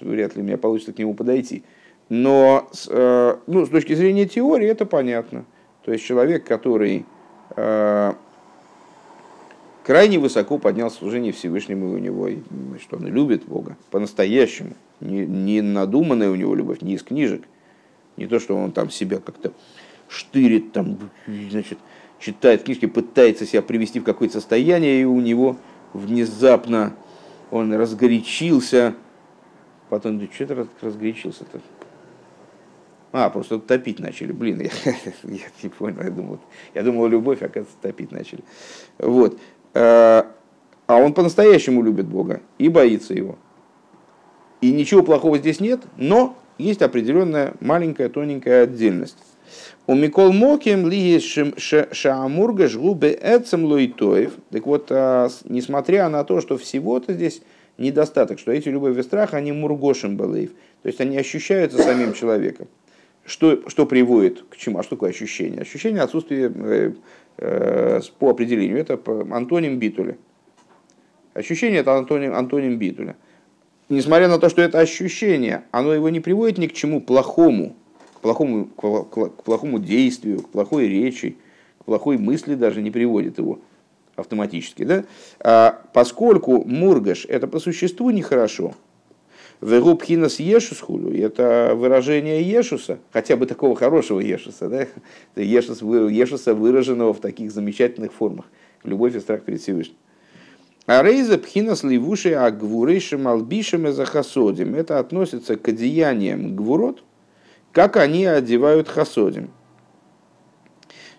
[0.00, 1.62] вряд ли у меня получится к нему подойти.
[2.08, 5.44] Но э, ну, с точки зрения теории это понятно.
[5.84, 7.06] То есть человек, который
[9.90, 12.28] крайне высоко поднял служение Всевышнему у него,
[12.80, 14.74] что он любит Бога по-настоящему.
[15.00, 17.42] Не, не надуманная у него любовь, не из книжек.
[18.16, 19.52] Не то, что он там себя как-то
[20.06, 21.76] штырит, там, значит,
[22.20, 25.56] читает книжки, пытается себя привести в какое-то состояние, и у него
[25.92, 26.94] внезапно
[27.50, 28.94] он разгорячился.
[29.88, 31.60] Потом, да что ты разгорячился-то?
[33.10, 34.30] А, просто топить начали.
[34.30, 36.38] Блин, я, я не понял, я думал,
[36.74, 38.44] я думал, любовь, оказывается, топить начали.
[38.98, 39.36] Вот.
[39.74, 40.24] Э,
[40.86, 43.38] а он по-настоящему любит Бога и боится его.
[44.60, 49.16] И ничего плохого здесь нет, но есть определенная маленькая тоненькая отдельность.
[49.86, 51.26] У Микол Моким ли есть
[51.92, 54.34] шаамурга жгубе эцем луитоев.
[54.50, 57.42] Так вот, а, несмотря на то, что всего-то здесь
[57.78, 60.50] недостаток, что эти любовь и страх, они мургошим балеев.
[60.82, 62.68] То есть они ощущаются самим человеком.
[63.24, 64.78] Что, что приводит к чему?
[64.78, 65.62] А что такое ощущение?
[65.62, 66.92] Ощущение отсутствия э,
[67.40, 68.78] по определению.
[68.78, 70.18] Это антоним битуля.
[71.32, 73.16] Ощущение это антоним, антоним битуля.
[73.88, 77.74] Несмотря на то, что это ощущение, оно его не приводит ни к чему плохому,
[78.14, 81.36] к плохому, к, плохому действию, к плохой речи,
[81.78, 83.58] к плохой мысли даже не приводит его
[84.16, 84.84] автоматически.
[84.84, 85.04] Да?
[85.40, 88.74] А поскольку мургаш это по существу нехорошо,
[89.60, 94.86] Верубхинас Ешус хулю, это выражение Ешуса, хотя бы такого хорошего Ешуса, да?
[95.36, 98.46] Ешус, Ешуса, выраженного в таких замечательных формах.
[98.84, 99.96] Любовь и страх перед Всевышним.
[100.86, 104.74] А рейза пхинас ливуши а гвурейшим албишем захасодим.
[104.74, 107.02] Это относится к одеяниям гвурот,
[107.70, 109.50] как они одевают хасодим.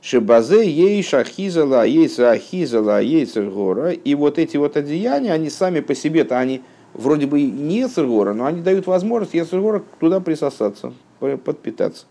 [0.01, 3.91] Шебазе ейш ахизала, ейса ахизала, ейса гора.
[3.91, 6.63] И вот эти вот одеяния, они сами по себе-то, они
[6.93, 12.05] вроде бы не Ецергора, но они дают возможность Ецергора туда присосаться, подпитаться.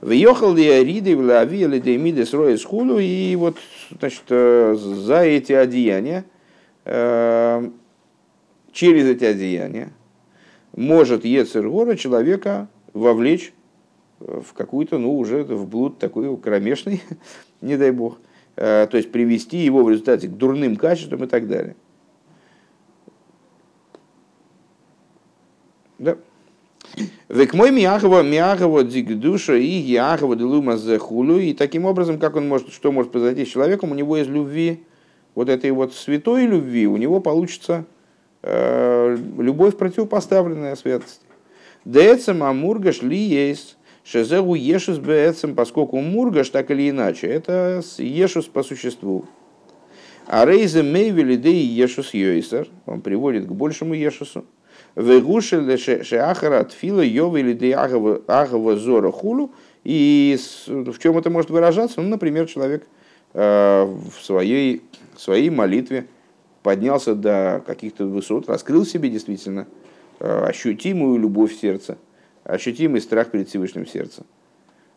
[0.00, 3.56] Въехал ли Ариды в Лави или Демиды с Роя Скулу, и вот
[3.98, 6.24] значит, э, за эти одеяния,
[6.84, 7.68] э,
[8.70, 9.92] через эти одеяния,
[10.76, 13.52] может Ецергора человека вовлечь
[14.20, 17.02] в какую-то, ну, уже в блуд такой кромешный,
[17.60, 18.18] не дай бог,
[18.54, 21.74] э, то есть привести его в результате к дурным качествам и так далее.
[25.98, 26.16] Да.
[27.28, 31.38] Век мой миахова миахова дигдуша и яхова делума захулю.
[31.38, 34.84] И таким образом, как он может, что может произойти с человеком, у него из любви,
[35.34, 37.84] вот этой вот святой любви, у него получится
[38.42, 41.20] э, любовь противопоставленная святости.
[41.84, 43.76] Децем амургаш ли есть.
[44.04, 49.26] Шезеру ешус бецем, поскольку мургаш так или иначе, это ешус по существу.
[50.26, 54.46] А рейзе мейвели дей ешус йойсер, он приводит к большему ешусу.
[54.98, 59.52] Вегушили шеахара тфила йова или деагава зора хулу.
[59.84, 60.36] И
[60.66, 62.00] в чем это может выражаться?
[62.00, 62.84] Ну, например, человек
[63.32, 64.82] э, в своей,
[65.14, 66.08] в своей молитве
[66.64, 69.68] поднялся до каких-то высот, раскрыл себе действительно
[70.18, 71.96] э, ощутимую любовь в сердце,
[72.42, 74.24] ощутимый страх перед Всевышним сердцем.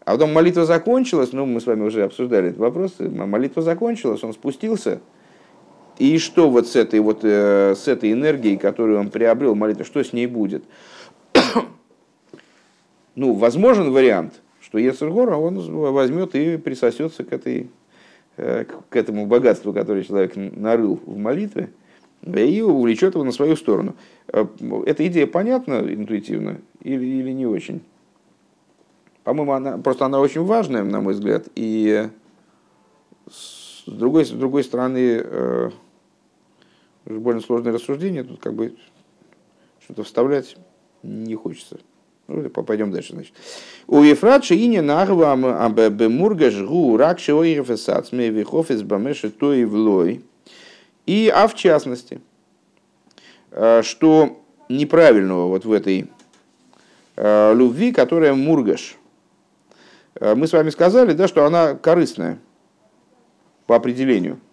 [0.03, 4.33] А потом молитва закончилась, ну, мы с вами уже обсуждали этот вопрос, молитва закончилась, он
[4.33, 4.99] спустился,
[6.01, 10.03] и что вот с этой, вот, э, с этой энергией, которую он приобрел молитву, что
[10.03, 10.63] с ней будет?
[13.15, 17.69] ну, возможен вариант, что Ецергора он возьмет и присосется к, этой,
[18.37, 21.69] э, к этому богатству, которое человек нарыл в молитве,
[22.25, 23.93] и увлечет его на свою сторону.
[24.33, 24.47] Э,
[24.87, 27.79] эта идея понятна интуитивно или, или не очень?
[29.23, 32.09] По-моему, она, просто она очень важная, на мой взгляд, и
[33.29, 35.23] с другой, с другой стороны,
[37.05, 38.75] больно сложное рассуждение, тут как бы
[39.83, 40.55] что-то вставлять
[41.03, 41.79] не хочется.
[42.27, 43.33] Ну, пойдем дальше, значит.
[43.87, 45.35] У Ефрат и не нагва
[45.89, 50.23] бемурга жгу рак шеоиров эсац мевихов из бамеши то и влой.
[51.05, 52.21] И, а в частности,
[53.49, 54.39] э, что
[54.69, 56.07] неправильного вот в этой
[57.17, 58.95] э, любви, которая мургаш.
[60.15, 62.39] Э, мы с вами сказали, да, что она корыстная
[63.65, 64.39] по определению–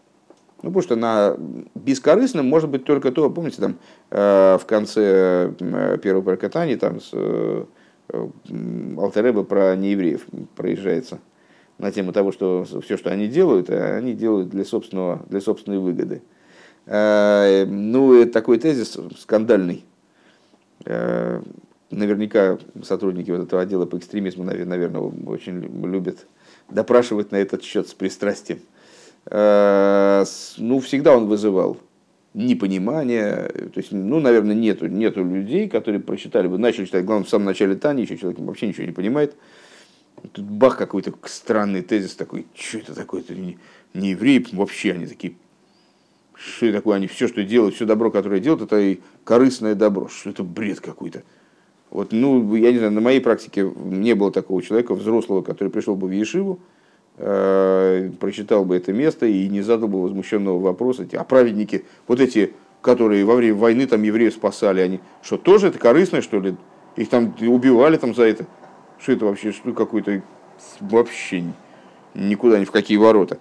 [0.63, 1.37] ну, потому что на
[1.77, 3.77] бескорыстном может быть только то, помните, там
[4.11, 7.65] э, в конце э, первого прокатания там с э,
[8.11, 11.21] Алтереба про неевреев проезжается
[11.79, 16.23] на тему того, что все, что они делают, они делают для, собственного, для собственной выгоды.
[16.87, 19.85] Ну, такой тезис скандальный.
[20.87, 26.27] Наверняка сотрудники вот этого отдела по экстремизму, наверное, очень любят
[26.71, 28.61] допрашивать на этот счет с пристрастием.
[29.31, 30.25] Э,
[30.57, 31.79] ну, всегда он вызывал
[32.35, 33.49] непонимание.
[33.73, 37.47] То есть, ну, наверное, нету, нету людей, которые прочитали бы, начали читать, главное, в самом
[37.47, 39.37] начале Тани, еще человек вообще ничего не понимает.
[40.33, 43.59] Тут бах какой-то странный тезис такой, что это такое, это не,
[43.95, 45.35] не евреи, вообще они такие,
[46.35, 50.09] что это такое, они все, что делают, все добро, которое делают, это и корыстное добро,
[50.09, 51.23] что это бред какой-то.
[51.91, 55.95] Вот, ну, я не знаю, на моей практике не было такого человека, взрослого, который пришел
[55.95, 56.59] бы в Ешиву,
[57.21, 62.53] Э, прочитал бы это место и не задал бы возмущенного вопроса, а праведники, вот эти,
[62.81, 66.55] которые во время войны там евреев спасали, они что, тоже это корыстное, что ли?
[66.95, 68.47] Их там убивали там за это?
[69.01, 70.23] Что это вообще, что какой-то
[70.79, 71.43] вообще
[72.15, 73.39] никуда ни в какие ворота.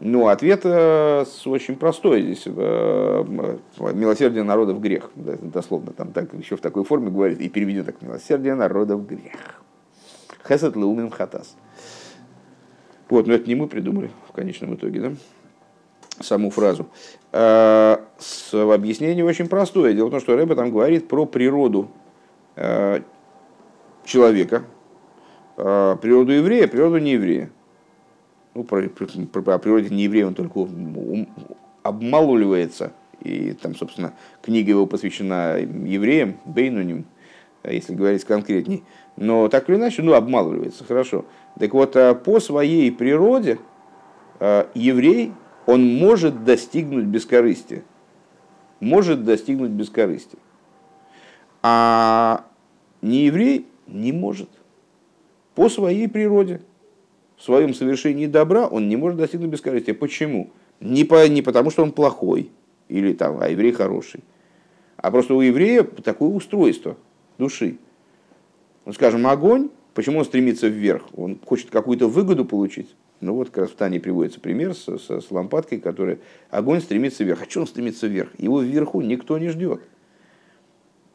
[0.00, 2.42] Ну, ответ э, очень простой здесь.
[2.46, 3.24] Э,
[3.94, 5.12] милосердие народов грех.
[5.14, 8.02] Дословно там так, еще в такой форме говорит и переведено так.
[8.02, 9.62] Милосердие народов грех.
[10.46, 11.56] Хесет леумим хатас.
[13.08, 15.12] Вот, но это не мы придумали в конечном итоге, да?
[16.20, 16.88] Саму фразу.
[17.32, 19.92] Э, с объяснением очень простое.
[19.92, 21.90] Дело в том, что Рэбе там говорит про природу
[24.06, 24.64] человека,
[25.56, 27.50] природу еврея, природу нееврея
[28.56, 29.06] ну, про, про,
[29.42, 30.66] про, о природе не еврея он только
[31.82, 32.92] обмалуливается.
[33.20, 37.04] И там, собственно, книга его посвящена евреям, Бейнуним,
[37.64, 38.82] если говорить конкретней.
[39.16, 41.26] Но так или иначе, ну, обмалывается, хорошо.
[41.58, 43.58] Так вот, а по своей природе
[44.38, 45.32] а, еврей,
[45.66, 47.82] он может достигнуть бескорыстия.
[48.80, 50.38] Может достигнуть бескорыстия.
[51.62, 52.44] А
[53.00, 54.50] не еврей не может.
[55.54, 56.60] По своей природе
[57.36, 59.94] в своем совершении добра он не может достигнуть бескорыстия.
[59.94, 60.50] Почему?
[60.80, 62.50] Не, по, не потому, что он плохой,
[62.88, 64.22] или там, а еврей хороший,
[64.96, 66.96] а просто у еврея такое устройство
[67.38, 67.78] души.
[68.84, 71.02] Ну, скажем, огонь, почему он стремится вверх?
[71.16, 72.94] Он хочет какую-то выгоду получить.
[73.20, 76.18] Ну вот как раз в Тане приводится пример с, с, с лампадкой, которая
[76.50, 77.42] огонь стремится вверх.
[77.42, 78.28] А что он стремится вверх?
[78.38, 79.80] Его вверху никто не ждет.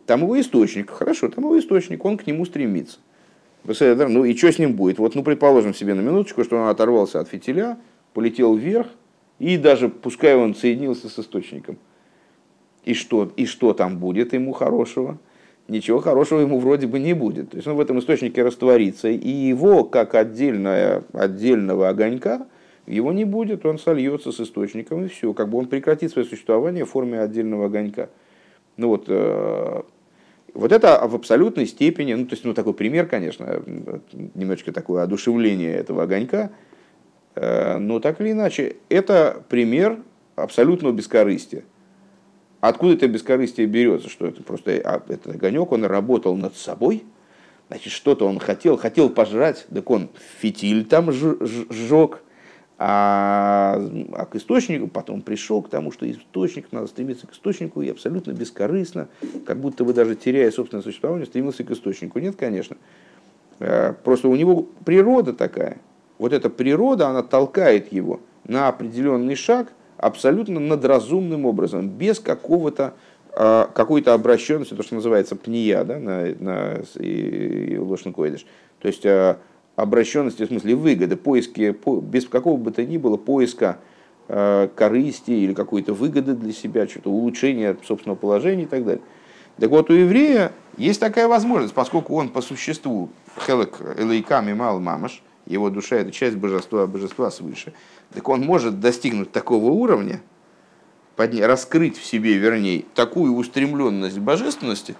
[0.07, 2.97] Там его источник, хорошо, там его источник, он к нему стремится.
[3.63, 4.97] Ну и что с ним будет?
[4.97, 7.77] Вот, ну, предположим себе на минуточку, что он оторвался от фитиля,
[8.13, 8.87] полетел вверх,
[9.37, 11.77] и даже, пускай он соединился с источником.
[12.83, 15.19] И что, и что там будет ему хорошего?
[15.71, 17.51] Ничего хорошего ему вроде бы не будет.
[17.51, 22.45] То есть он в этом источнике растворится, и его, как отдельное, отдельного огонька,
[22.87, 25.33] его не будет, он сольется с источником, и все.
[25.33, 28.09] Как бы он прекратит свое существование в форме отдельного огонька.
[28.75, 29.81] Ну вот, э,
[30.53, 33.63] вот это в абсолютной степени, ну, то есть, ну, такой пример, конечно,
[34.35, 36.51] немножечко такое одушевление этого огонька,
[37.35, 39.99] э, но так или иначе, это пример
[40.35, 41.63] абсолютного бескорыстия.
[42.61, 44.07] Откуда это бескорыстие берется?
[44.07, 47.03] Что это просто а, этот огонек, он работал над собой,
[47.67, 50.09] значит, что-то он хотел, хотел пожрать, так он
[50.39, 52.21] фитиль там сжег,
[52.77, 53.81] а,
[54.13, 58.31] а к источнику потом пришел к тому, что источник, надо стремиться к источнику, и абсолютно
[58.31, 59.07] бескорыстно,
[59.45, 62.19] как будто бы даже теряя собственное существование, стремился к источнику.
[62.19, 62.77] Нет, конечно.
[63.59, 65.79] Э, просто у него природа такая.
[66.19, 72.95] Вот эта природа, она толкает его на определенный шаг абсолютно надразумным образом, без какого-то
[73.33, 76.81] э, какой-то обращенности, то, что называется пния, да, на, на
[77.79, 79.37] Лошен То есть э,
[79.75, 83.77] обращенности, в смысле выгоды, поиски, без какого бы то ни было поиска
[84.27, 89.03] э, корысти или какой-то выгоды для себя, что-то улучшения собственного положения и так далее.
[89.59, 93.09] Так вот, у еврея есть такая возможность, поскольку он по существу
[93.45, 97.73] хелек элейками мал мамаш, его душа это часть божества, божества свыше,
[98.13, 100.21] так он может достигнуть такого уровня,
[101.15, 104.95] подня- раскрыть в себе, вернее, такую устремленность к божественности,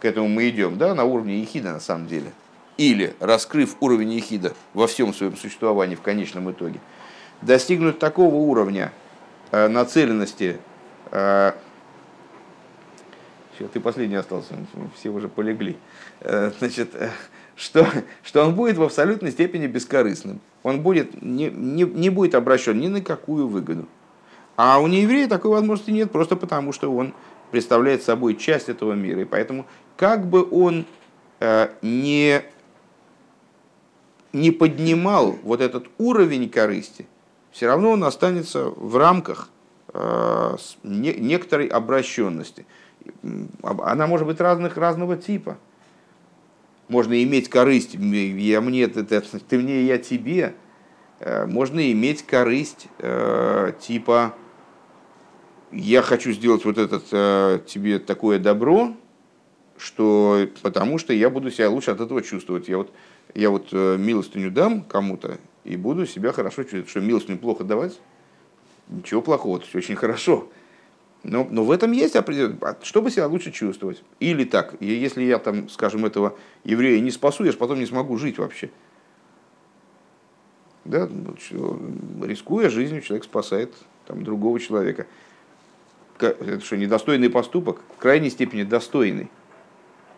[0.00, 2.32] к этому мы идем, да, на уровне ехида на самом деле–
[2.76, 6.80] или, раскрыв уровень ехида во всем своем существовании в конечном итоге,
[7.40, 8.92] достигнуть такого уровня
[9.50, 10.58] э, нацеленности,
[11.10, 11.52] э,
[13.72, 14.54] ты последний остался,
[14.96, 15.76] все уже полегли,
[16.20, 17.10] э, значит, э,
[17.54, 17.86] что,
[18.22, 20.40] что он будет в абсолютной степени бескорыстным.
[20.62, 23.86] Он будет, не, не, не будет обращен ни на какую выгоду.
[24.56, 27.14] А у нееврея такой возможности нет, просто потому что он
[27.50, 29.22] представляет собой часть этого мира.
[29.22, 30.84] И поэтому, как бы он
[31.40, 32.42] э, не
[34.32, 37.06] не поднимал вот этот уровень корысти,
[37.50, 39.50] все равно он останется в рамках
[39.92, 42.66] э, некоторой обращенности.
[43.62, 45.58] Она может быть разных, разного типа.
[46.92, 50.52] Можно иметь корысть, я мне, ты, ты мне, я тебе.
[51.20, 54.34] Э, можно иметь корысть э, типа
[55.70, 58.94] я хочу сделать вот этот тебе такое добро,
[59.78, 62.68] что потому что я буду себя лучше от этого чувствовать.
[62.68, 62.92] Я вот
[63.34, 66.90] я вот э, милостыню дам кому-то и буду себя хорошо чувствовать.
[66.90, 67.98] Что милостыню плохо давать?
[68.90, 70.50] Ничего плохого, это все очень хорошо.
[71.24, 72.56] Но, но в этом есть определенный...
[72.62, 74.02] А чтобы себя лучше чувствовать.
[74.18, 78.16] Или так, если я там, скажем, этого еврея не спасу, я же потом не смогу
[78.16, 78.70] жить вообще.
[80.84, 81.08] Да,
[82.22, 83.72] рискуя жизнью, человек спасает
[84.06, 85.06] там, другого человека.
[86.18, 87.80] Это что, недостойный поступок?
[87.96, 89.30] В крайней степени достойный.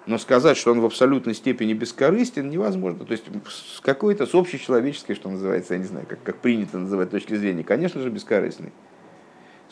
[0.06, 3.04] Но сказать, что он в абсолютной степени бескорыстен, невозможно.
[3.04, 7.10] То есть с какой-то, с общечеловеческой, что называется, я не знаю, как, как принято называть
[7.10, 8.72] точки зрения, конечно же, бескорыстный.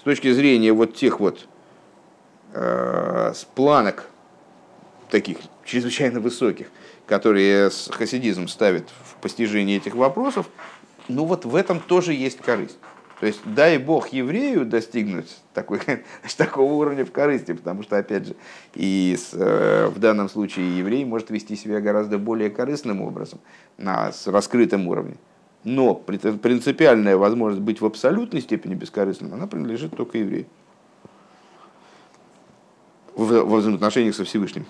[0.03, 1.47] С точки зрения вот тех вот
[2.55, 4.09] э, планок,
[5.11, 6.67] таких чрезвычайно высоких,
[7.07, 10.49] которые хасидизм ставит в постижении этих вопросов,
[11.07, 12.79] ну вот в этом тоже есть корысть.
[13.21, 15.79] То есть дай Бог еврею достигнуть такой,
[16.37, 18.35] такого уровня в корысти, потому что, опять же,
[18.75, 23.39] и с, э, в данном случае еврей может вести себя гораздо более корыстным образом,
[23.79, 25.19] на, с раскрытым уровнем.
[25.65, 30.47] Но принципиальная возможность быть в абсолютной степени бескорыстным, она принадлежит только еврею
[33.15, 34.67] в, во взаимоотношениях со Всевышним.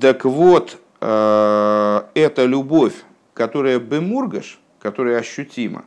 [0.00, 2.94] Так вот, э, эта любовь,
[3.34, 5.84] которая бемургаш, которая ощутима,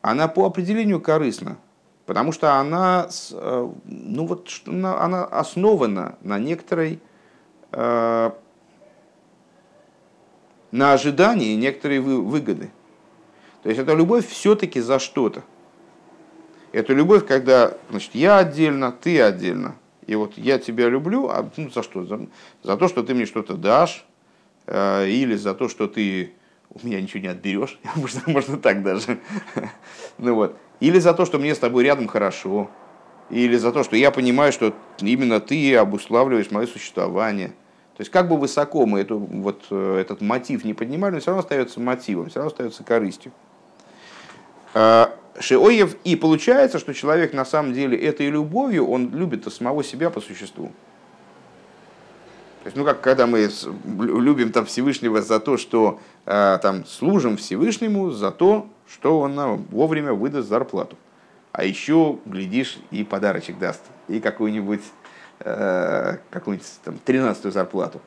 [0.00, 1.56] она по определению корыстна,
[2.06, 7.00] потому что она, э, ну вот, она основана на некоторой,
[7.72, 8.30] э,
[10.74, 12.72] на ожидании некоторой выгоды.
[13.62, 15.44] То есть это любовь все-таки за что-то.
[16.72, 19.76] Это любовь, когда значит, я отдельно, ты отдельно.
[20.08, 22.04] И вот я тебя люблю, а ну, за что?
[22.04, 22.26] За,
[22.64, 24.04] за то, что ты мне что-то дашь,
[24.66, 26.32] э, или за то, что ты
[26.70, 29.20] у меня ничего не отберешь, можно, можно так даже.
[30.18, 30.56] ну вот.
[30.80, 32.68] Или за то, что мне с тобой рядом хорошо,
[33.30, 37.52] или за то, что я понимаю, что именно ты обуславливаешь мое существование.
[37.96, 41.30] То есть как бы высоко мы эту, вот, э, этот мотив не поднимали, он все
[41.30, 43.30] равно остается мотивом, все равно остается корыстью.
[44.74, 50.10] А, Шиоев, и получается, что человек на самом деле этой любовью, он любит самого себя
[50.10, 50.72] по существу.
[52.64, 53.48] То есть, ну как когда мы
[53.84, 59.64] любим там Всевышнего за то, что э, там служим Всевышнему за то, что он нам
[59.70, 60.96] вовремя выдаст зарплату.
[61.52, 64.80] А еще, глядишь, и подарочек даст, и какую-нибудь
[65.40, 68.00] э, какую-нибудь там тринадцатую зарплату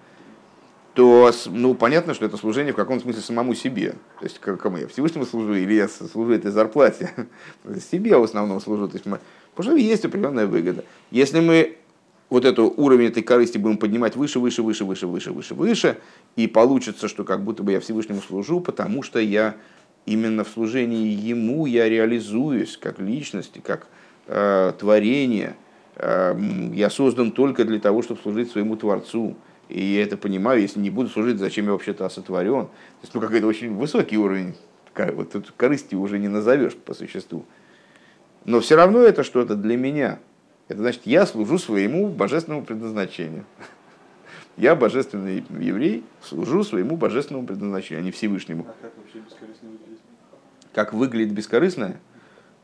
[0.98, 3.92] то ну, понятно, что это служение в каком смысле самому себе.
[4.20, 7.12] То есть, кому я Всевышнему служу, или я служу этой зарплате.
[7.92, 8.88] себе в основном служу.
[8.88, 9.20] То есть, мы,
[9.54, 10.84] потому что есть определенная выгода.
[11.12, 11.78] Если мы
[12.32, 15.98] вот эту уровень этой корысти будем поднимать выше, выше, выше, выше, выше, выше, выше,
[16.36, 19.56] и получится, что как будто бы я Всевышнему служу, потому что я
[20.08, 23.86] именно в служении Ему я реализуюсь как личность, как
[24.26, 25.56] э, творение.
[25.98, 26.36] Э,
[26.74, 29.36] я создан только для того, чтобы служить своему Творцу.
[29.70, 32.68] И я это понимаю, если не буду служить, зачем я вообще-то сотворен.
[32.68, 32.72] То
[33.02, 34.56] есть, ну, какой-то очень высокий уровень
[35.06, 37.46] вот тут корысти уже не назовешь по существу.
[38.46, 40.20] Но все равно это что-то для меня.
[40.68, 43.46] Это значит, я служу своему божественному предназначению.
[44.58, 48.66] Я божественный еврей, служу своему божественному предназначению, а не Всевышнему.
[48.68, 50.00] А как вообще бескорыстно выглядит?
[50.74, 52.00] Как выглядит бескорыстное?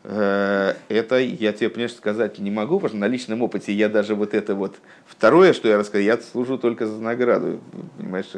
[0.04, 4.16] Э, это я тебе, понимаешь, сказать не могу, потому что на личном опыте я даже
[4.16, 4.76] вот это вот
[5.06, 7.62] второе, что я рассказал, я служу только за награду,
[7.98, 8.30] понимаешь?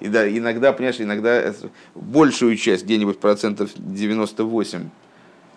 [0.00, 1.52] И да, иногда, понимаешь, иногда
[1.94, 4.88] большую часть, где-нибудь процентов 98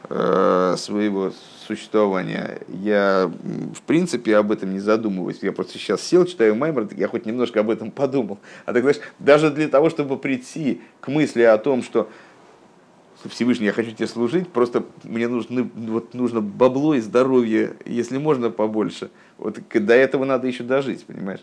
[0.10, 1.32] э, своего
[1.66, 3.32] существования, я
[3.74, 5.40] в принципе об этом не задумываюсь.
[5.42, 8.38] Я просто сейчас сел, читаю Маймер, я хоть немножко об этом подумал.
[8.66, 12.10] А так, знаешь, даже для того, чтобы прийти к мысли о том, что
[13.30, 18.50] Всевышний, я хочу тебе служить, просто мне нужно, вот, нужно бабло и здоровье, если можно
[18.50, 19.10] побольше.
[19.38, 21.42] Вот до этого надо еще дожить, понимаешь?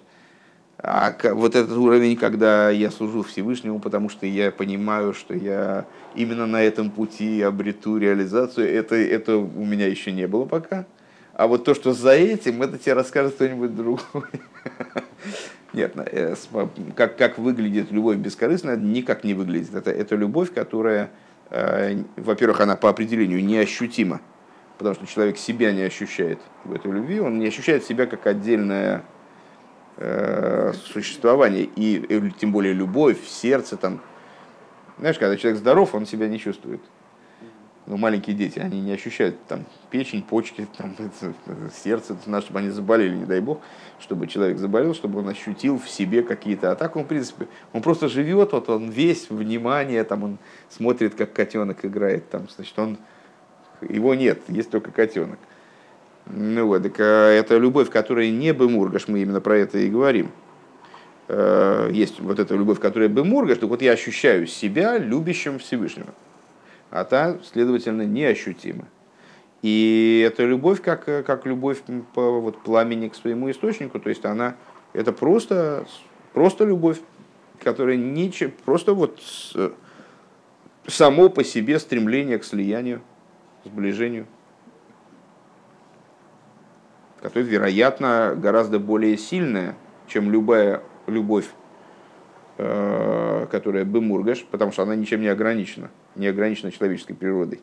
[0.82, 6.46] А вот этот уровень, когда я служу Всевышнему, потому что я понимаю, что я именно
[6.46, 10.86] на этом пути обрету реализацию, это, это у меня еще не было пока.
[11.34, 14.00] А вот то, что за этим, это тебе расскажет кто-нибудь другой.
[15.72, 16.34] Нет, э,
[16.96, 19.74] как, как выглядит любовь бескорыстная, никак не выглядит.
[19.74, 21.10] Это, это любовь, которая
[21.50, 24.20] во-первых, она по определению неощутима,
[24.78, 29.02] потому что человек себя не ощущает в этой любви, он не ощущает себя как отдельное
[29.96, 34.00] э, существование, и э, тем более любовь, сердце там.
[34.98, 36.80] Знаешь, когда человек здоров, он себя не чувствует.
[37.90, 40.94] Ну, маленькие дети, они не ощущают там печень, почки, там,
[41.74, 43.58] сердце, это надо, чтобы они заболели, не дай бог,
[43.98, 46.70] чтобы человек заболел, чтобы он ощутил в себе какие-то.
[46.70, 50.38] А так он, в принципе, он просто живет, вот он весь внимание, там он
[50.68, 52.96] смотрит, как котенок играет, там, значит, он,
[53.80, 55.40] его нет, есть только котенок.
[56.26, 60.30] Ну вот, так, а это любовь, которая не бемургаш, мы именно про это и говорим.
[61.26, 66.14] Э, есть вот эта любовь, которая бемургаш, так вот я ощущаю себя любящим Всевышнего
[66.90, 68.86] а та, следовательно, неощутима.
[69.62, 71.82] И эта любовь, как, как любовь
[72.14, 74.56] по вот, пламени к своему источнику, то есть она,
[74.92, 75.86] это просто,
[76.32, 76.98] просто любовь,
[77.62, 79.20] которая ничего, просто вот
[80.86, 83.02] само по себе стремление к слиянию,
[83.64, 84.26] сближению,
[87.20, 89.76] которое, вероятно, гораздо более сильное,
[90.08, 91.48] чем любая любовь,
[93.50, 97.60] которая бы мургаш, потому что она ничем не ограничена не ограничена человеческой природой.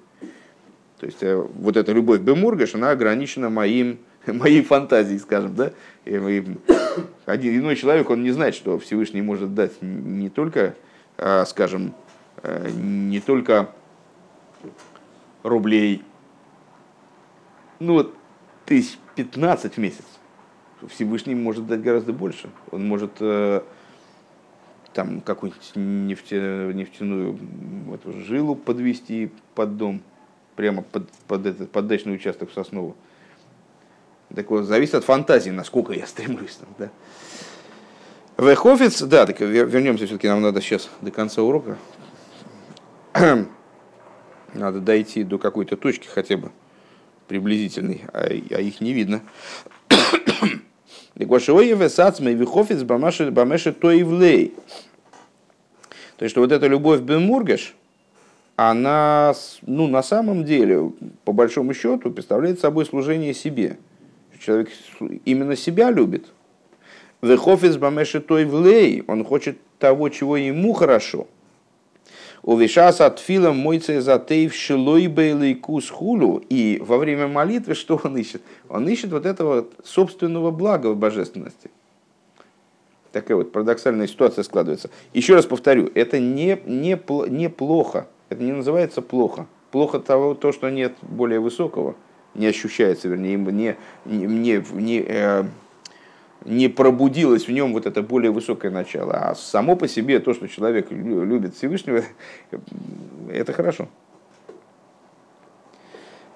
[0.99, 5.71] То есть э, вот эта любовь Бемургаш, она ограничена моим, моей фантазией, скажем, да.
[6.05, 6.43] И
[7.25, 10.75] один иной человек, он не знает, что Всевышний может дать не только,
[11.17, 11.93] а, скажем,
[12.41, 13.69] э, не только
[15.43, 16.03] рублей,
[17.79, 18.15] ну вот
[18.65, 20.05] тысяч 15 в месяц.
[20.89, 22.49] Всевышний может дать гораздо больше.
[22.71, 23.61] Он может э,
[24.93, 27.37] там какую-нибудь нефтя, нефтяную
[27.93, 30.01] эту жилу подвести под дом,
[30.55, 32.95] прямо под, под этот под дачный участок в Соснову.
[34.33, 36.55] Так вот, зависит от фантазии, насколько я стремлюсь.
[36.55, 36.89] Там, да.
[38.37, 41.77] Вехофиц, да, так вернемся все-таки, нам надо сейчас до конца урока.
[44.53, 46.51] Надо дойти до какой-то точки хотя бы
[47.27, 49.21] приблизительной, а, а их не видно.
[51.25, 54.53] Гошиоеве сацмей вихофиц бамеши то и влей.
[56.17, 57.75] То есть, что вот эта любовь Бемургеш,
[58.55, 60.91] она ну, на самом деле,
[61.23, 63.77] по большому счету, представляет собой служение себе.
[64.39, 64.69] Человек
[65.25, 66.25] именно себя любит.
[67.21, 71.27] Вехофиц бамеши той влей, он хочет того, чего ему хорошо.
[72.47, 76.41] Увешас от фила мойце затейв шилой бейлый кус хулу.
[76.47, 78.41] И во время молитвы что он ищет?
[78.69, 81.69] Он ищет вот этого собственного блага в божественности.
[83.11, 84.89] Такая вот парадоксальная ситуация складывается.
[85.13, 88.07] Еще раз повторю, это не, не, не плохо.
[88.29, 89.45] Это не называется плохо.
[89.71, 91.95] Плохо того, то, что нет более высокого,
[92.33, 93.75] не ощущается, вернее, не,
[94.05, 95.43] не, не, не, э,
[96.47, 99.13] не пробудилось в нем вот это более высокое начало.
[99.13, 102.03] А само по себе то, что человек любит Всевышнего,
[103.31, 103.89] это хорошо.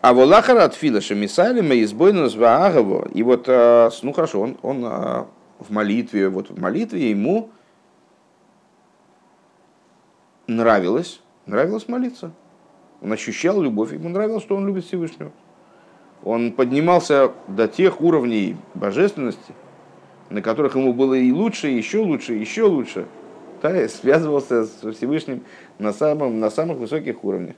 [0.01, 3.07] А волахар от филаша мисалима избойну зваагово.
[3.13, 5.27] И вот, а, ну хорошо, он, он а,
[5.59, 7.49] в молитве, вот в молитве ему
[10.47, 12.31] нравилось, нравилось молиться.
[13.01, 15.31] Он ощущал любовь, ему нравилось, что он любит Всевышнего.
[16.23, 19.53] Он поднимался до тех уровней божественности,
[20.31, 23.05] на которых ему было и лучше, и еще лучше, и еще лучше,
[23.61, 25.43] да, связывался с Всевышним
[25.77, 27.55] на, самом, на самых высоких уровнях.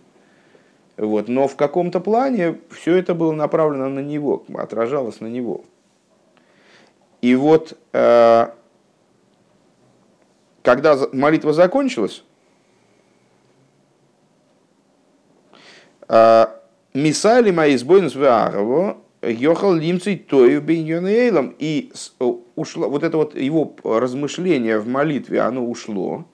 [0.97, 1.27] Вот.
[1.27, 5.63] Но в каком-то плане все это было направлено на него, отражалось на него.
[7.21, 8.47] И вот, э,
[10.61, 12.23] когда молитва закончилась,
[16.09, 16.45] э,
[16.93, 21.55] Мисали мои сбойнус в Йохал Лимцей Тою Бейньонейлом.
[21.57, 26.25] И э, ушло, вот это вот его размышление в молитве, оно ушло.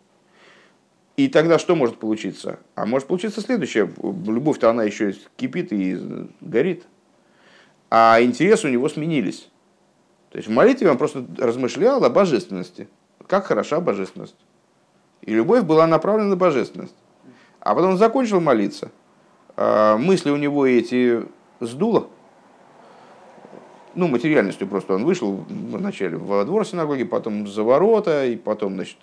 [1.15, 2.59] И тогда что может получиться?
[2.75, 3.91] А может получиться следующее.
[4.01, 5.99] Любовь-то она еще кипит и
[6.41, 6.85] горит.
[7.91, 9.49] А интересы у него сменились.
[10.31, 12.87] То есть в молитве он просто размышлял о божественности.
[13.27, 14.35] Как хороша божественность.
[15.21, 16.95] И любовь была направлена на божественность.
[17.59, 18.91] А потом он закончил молиться.
[19.57, 21.25] А мысли у него эти
[21.59, 22.09] сдуло
[23.95, 28.97] ну, материальностью просто он вышел вначале во двор синагоги, потом за ворота, и потом, значит,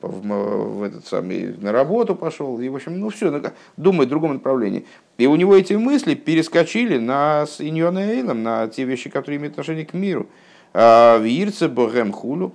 [0.00, 3.42] в, этот самый, на работу пошел, и, в общем, ну, все,
[3.76, 4.84] думает в другом направлении.
[5.18, 9.86] И у него эти мысли перескочили на с Иньона на те вещи, которые имеют отношение
[9.86, 10.26] к миру.
[10.74, 12.52] А в Ирце Богем Хулю,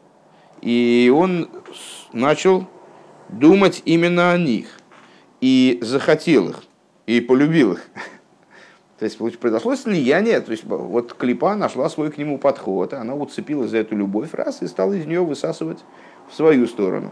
[0.61, 1.49] и он
[2.13, 2.67] начал
[3.29, 4.79] думать именно о них,
[5.39, 6.63] и захотел их,
[7.07, 7.87] и полюбил их.
[9.01, 13.71] То есть произошло слияние, то есть вот клипа нашла свой к нему подход, она уцепилась
[13.71, 15.79] за эту любовь раз и стала из нее высасывать
[16.29, 17.11] в свою сторону.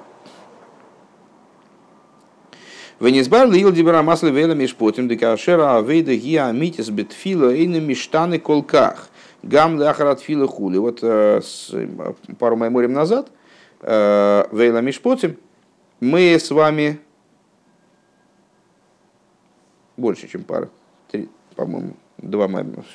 [3.00, 9.10] Венесбар лил дибера масло вейла мишпотим декашера авейда гиа митис бетфила и миштаны колках.
[9.42, 10.78] Гам лахарат фила хули.
[10.78, 11.42] Вот э,
[12.38, 13.32] пару майморем назад
[13.82, 15.38] э, вейла мишпотим
[16.00, 17.00] мы с вами
[19.98, 20.70] больше, чем пара,
[21.60, 22.86] по-моему, два маймера.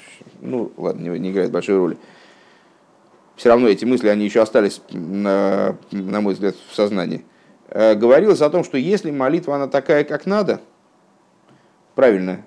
[0.41, 1.99] Ну, ладно, не, не играет большой роли.
[3.37, 7.27] Все равно эти мысли, они еще остались, на, на мой взгляд, в сознании.
[7.69, 10.63] Э, говорилось о том, что если молитва, она такая, как надо,
[11.95, 12.47] правильная,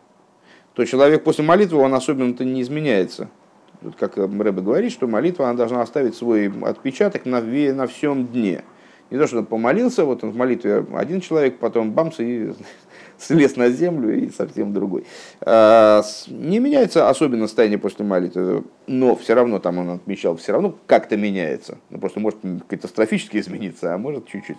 [0.73, 3.29] то человек после молитвы, он особенно-то не изменяется.
[3.83, 8.63] Тут, как Рэбе говорит, что молитва, она должна оставить свой отпечаток на, на всем дне.
[9.11, 12.53] Не то, что он помолился, вот он в молитве один человек, потом бамс и
[13.19, 15.05] слез на землю и совсем другой.
[15.41, 20.75] А, не меняется особенно состояние после молитвы, но все равно там он отмечал, все равно
[20.85, 21.77] как-то меняется.
[21.89, 24.57] Ну, просто может катастрофически измениться, а может чуть-чуть.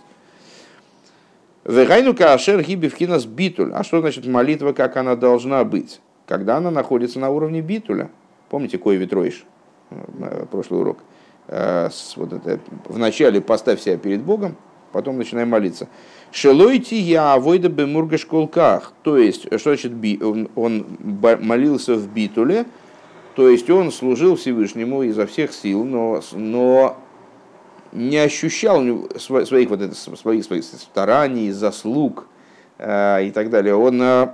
[1.65, 3.73] Вегайну каашер гибивкинас битуль.
[3.75, 6.01] А что значит молитва, как она должна быть?
[6.27, 8.11] Когда она находится на уровне битуля.
[8.49, 9.45] Помните, кой ветроиш?
[9.91, 10.99] Э, прошлый урок.
[11.47, 14.57] А, вот это, вначале поставь себя перед Богом,
[14.93, 15.89] потом начинай молиться.
[16.31, 18.93] Шелойти я авойда бы мургашколках.
[19.03, 20.21] То есть, что значит би?
[20.23, 20.87] Он, он
[21.41, 22.67] молился в битуле,
[23.35, 26.97] то есть он служил Всевышнему изо всех сил, но, но
[27.93, 28.83] не ощущал
[29.19, 32.27] своих, вот это, своих, своих стараний, заслуг,
[32.79, 34.29] э, и так далее, он э,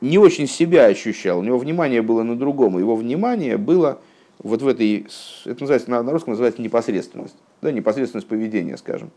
[0.00, 4.00] не очень себя ощущал, у него внимание было на другом, его внимание было
[4.38, 5.06] вот в этой,
[5.44, 9.10] это называется, на, на русском называется непосредственность, да, непосредственность поведения, скажем.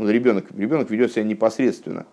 [0.00, 2.06] Ну, ребенок, ребенок ведет себя непосредственно.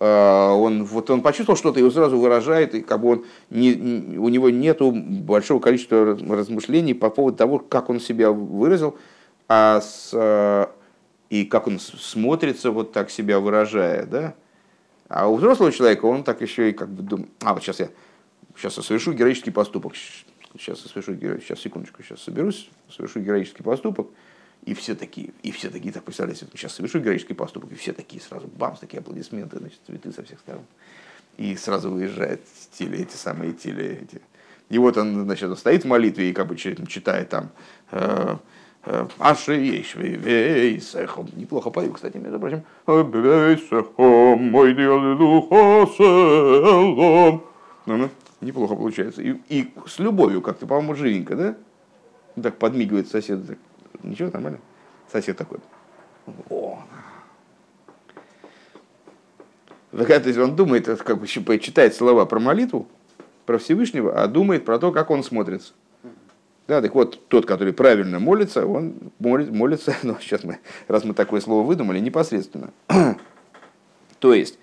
[0.00, 4.28] А, он, вот он почувствовал что-то и сразу выражает, и как бы он не, у
[4.28, 8.96] него нет большого количества размышлений по поводу того, как он себя выразил,
[9.48, 10.70] а с, а,
[11.30, 14.06] и как он смотрится, вот так себя выражая.
[14.06, 14.34] Да?
[15.08, 17.88] А у взрослого человека он так еще и как бы думает, а вот сейчас я
[18.54, 19.94] сейчас я совершу героический поступок,
[20.58, 24.08] сейчас я совершу, сейчас секундочку, сейчас соберусь, совершу героический поступок,
[24.64, 28.20] и все такие, и все такие, так представляете, сейчас совершу героический поступок, и все такие
[28.20, 30.64] сразу, бамс, такие аплодисменты, значит, цветы со всех сторон.
[31.36, 32.42] И сразу выезжает
[32.72, 34.20] теле, эти самые теле, эти.
[34.68, 37.50] И вот он, значит, стоит в молитве и как бы читает там
[37.92, 38.36] э,
[38.84, 41.28] э, Ашиешви, Вейсехом.
[41.36, 42.64] Неплохо пою, кстати, между прочим.
[42.86, 44.74] Мой
[47.86, 49.22] ну, Неплохо получается.
[49.22, 51.56] И, и с любовью как-то, по-моему, живенько, да?
[52.42, 53.58] Так подмигивает сосед, так
[54.02, 54.60] Ничего, нормально.
[55.10, 55.58] Сосед такой.
[56.50, 56.82] О.
[59.90, 62.86] То есть он думает, как бы читает слова про молитву,
[63.46, 65.72] про Всевышнего, а думает про то, как он смотрится.
[66.66, 71.14] Да, так вот, тот, который правильно молится, он молит, молится, ну, сейчас мы, раз мы
[71.14, 72.72] такое слово выдумали, непосредственно.
[74.18, 74.58] то есть,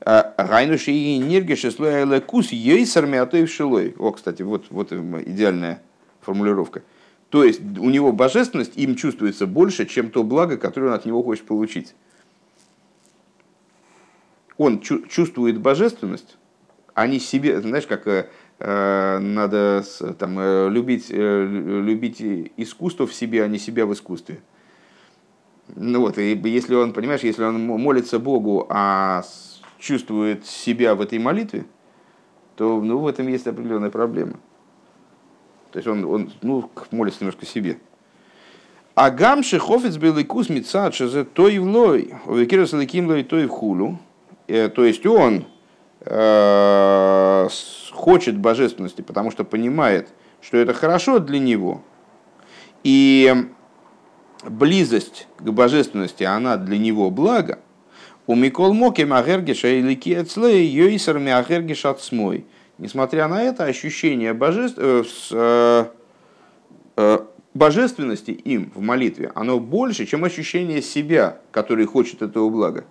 [0.00, 3.94] а, Райнуши и энергия слоя кус ейсарми, то и в шилой.
[3.98, 5.82] О, кстати, вот, вот идеальная
[6.22, 6.82] формулировка.
[7.30, 11.22] То есть у него божественность им чувствуется больше, чем то благо, которое он от него
[11.22, 11.94] хочет получить.
[14.56, 16.36] Он чувствует божественность,
[16.92, 18.28] а не себе, знаешь, как э,
[18.58, 19.84] э надо
[20.18, 22.20] там, э, любить, э, любить
[22.56, 24.40] искусство в себе, а не себя в искусстве.
[25.76, 29.22] Ну вот, и если он, понимаешь, если он молится Богу, а
[29.78, 31.64] чувствует себя в этой молитве,
[32.56, 34.34] то ну, в этом есть определенная проблема.
[35.72, 37.78] То есть он, он ну, молится немножко себе.
[38.94, 43.50] А гамши хофец белый кус мецад шезе той в лой, овекирас леким лой той в
[43.50, 43.98] хулу.
[44.48, 45.46] Э, то есть он
[46.00, 47.48] э,
[47.92, 50.08] хочет божественности, потому что понимает,
[50.40, 51.82] что это хорошо для него.
[52.82, 53.34] И
[54.44, 57.60] близость к божественности, она для него благо.
[58.26, 62.44] У Микол Моки Магергиша или Киецлей Йойсер Мягергиш от смой.
[62.80, 65.84] Несмотря на это, ощущение божеств, э, э,
[66.96, 67.18] э,
[67.52, 72.86] божественности им в молитве, оно больше, чем ощущение себя, который хочет этого блага.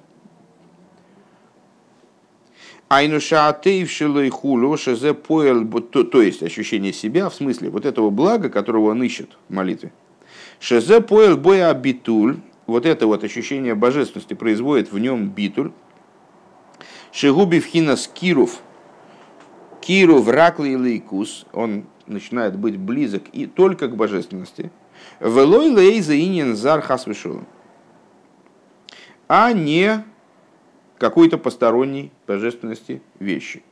[6.03, 9.91] то есть ощущение себя, в смысле вот этого блага, которого он ищет в молитве.
[10.59, 12.37] Шезе поэл боя битуль,
[12.67, 15.71] вот это вот ощущение божественности производит в нем битуль.
[17.11, 18.61] Шегуби вхина скиров,
[19.81, 24.71] Киру вракли лейкус, он начинает быть близок и только к божественности.
[25.19, 27.47] Велой лейза инин зар хасвешулом.
[29.27, 30.03] А не
[30.97, 33.63] какой-то посторонней божественности вещи.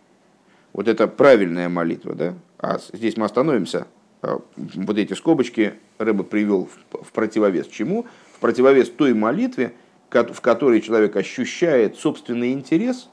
[0.71, 2.33] Вот это правильная молитва, да?
[2.59, 3.87] А здесь мы остановимся.
[4.21, 8.05] А, вот эти скобочки Рэба привел в противовес чему?
[8.33, 9.73] В противовес той молитве,
[10.09, 13.09] в которой человек ощущает собственный интерес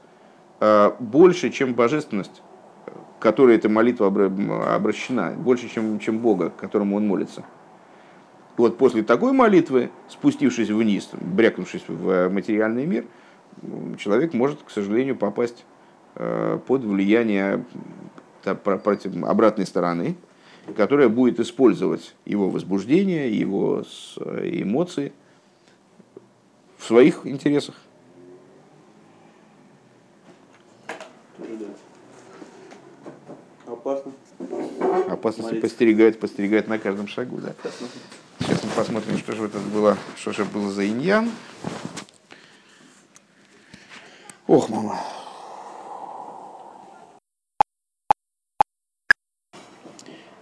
[0.59, 2.41] а, больше, чем божественность
[3.25, 4.05] которой эта молитва
[4.75, 7.43] обращена, больше, чем, чем Бога, к которому он молится.
[8.55, 13.05] вот после такой молитвы, спустившись вниз, брякнувшись в материальный мир,
[13.97, 15.65] человек может, к сожалению, попасть
[16.13, 17.65] э, под влияние
[18.43, 20.17] обратной стороны,
[20.77, 23.83] которая будет использовать его возбуждение, его
[24.19, 25.13] эмоции
[26.77, 27.73] в своих интересах.
[35.25, 37.55] Опасности постерегает, постерегает на каждом шагу, да.
[38.39, 41.31] Сейчас мы посмотрим, что же это было, что же было за иньян.
[44.45, 45.01] Ох, мама.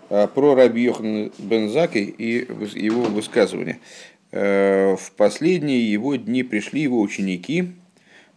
[0.09, 2.39] А, про Раби Йохан Бензаки и
[2.77, 3.79] его высказывание.
[4.33, 7.71] Э, в последние его дни пришли его ученики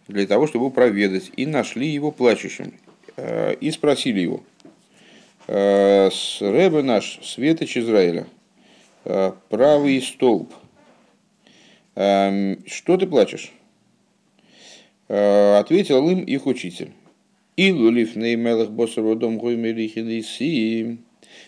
[0.07, 2.73] для того, чтобы проведать, и нашли его плачущим,
[3.17, 4.43] э, и спросили его–
[5.47, 8.27] с Рэбе наш, Светоч Израиля,
[9.05, 10.53] э, правый столб.
[11.95, 13.53] Эм, что ты плачешь?
[15.07, 16.91] Э, ответил им их учитель.
[17.55, 19.41] И лулив неймелах босару дом.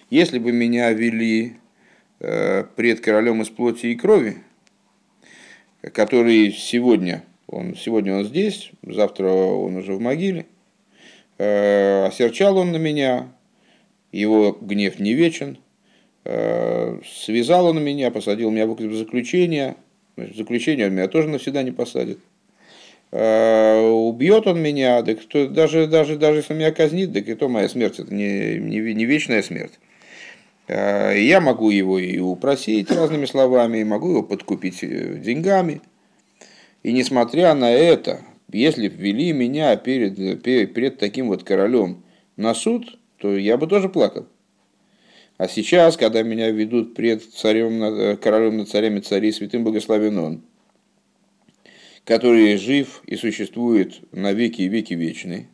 [0.10, 1.58] Если бы меня вели
[2.20, 4.38] пред королем из плоти и крови,
[5.94, 10.46] который сегодня Он, сегодня он здесь, завтра он уже в могиле.
[11.40, 13.32] Э, осерчал он на меня,
[14.12, 15.58] его гнев не вечен.
[16.26, 19.76] Э, связал он меня, посадил меня в заключение.
[20.16, 22.20] В заключение он меня тоже навсегда не посадит.
[23.12, 27.36] Э, убьет он меня, так кто, даже, даже, даже если он меня казнит, так и
[27.36, 29.80] то моя смерть, это не, не, не вечная смерть.
[30.68, 35.82] Я могу его и упросить разными словами, могу его подкупить деньгами.
[36.84, 42.04] И несмотря на это, если ввели меня перед, перед таким вот королем
[42.38, 44.28] на суд, то я бы тоже плакал.
[45.38, 50.42] А сейчас, когда меня ведут пред царем, королем над царями царей, святым благословен он,
[52.04, 55.48] который жив и существует на веки и веки вечные,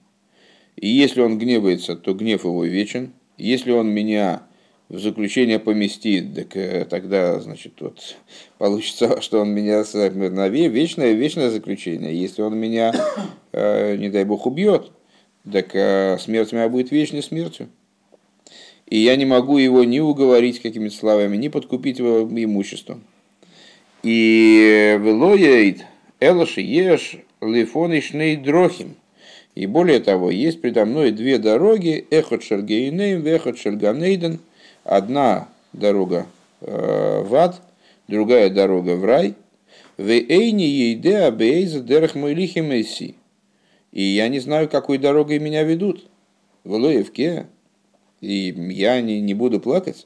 [0.76, 4.44] и если он гневается, то гнев его вечен, если он меня
[4.90, 8.18] в заключение поместит, так э, тогда, значит, вот
[8.58, 12.20] получится, что он меня на вечное, вечное заключение.
[12.20, 12.94] Если он меня,
[13.52, 14.92] э, не дай бог, убьет,
[15.52, 17.70] так э, смерть моя будет вечной смертью.
[18.88, 23.04] И я не могу его ни уговорить какими-то словами, ни подкупить его имуществом.
[24.04, 25.84] И велояид
[26.20, 28.96] элоши еш лифонишней дрохим.
[29.56, 34.40] И более того, есть предо мной две дороги, эхот шергейнейм, эхот шерганейден–
[34.86, 36.28] Одна дорога
[36.62, 37.60] э, в ад,
[38.08, 39.34] другая дорога в рай.
[39.98, 43.16] В эйни ейде абейза дерах мойлихи месси.
[43.96, 46.06] И я не знаю, какой дорогой меня ведут.
[46.66, 47.48] В Лоевке.
[48.20, 50.06] И я не, не буду плакать,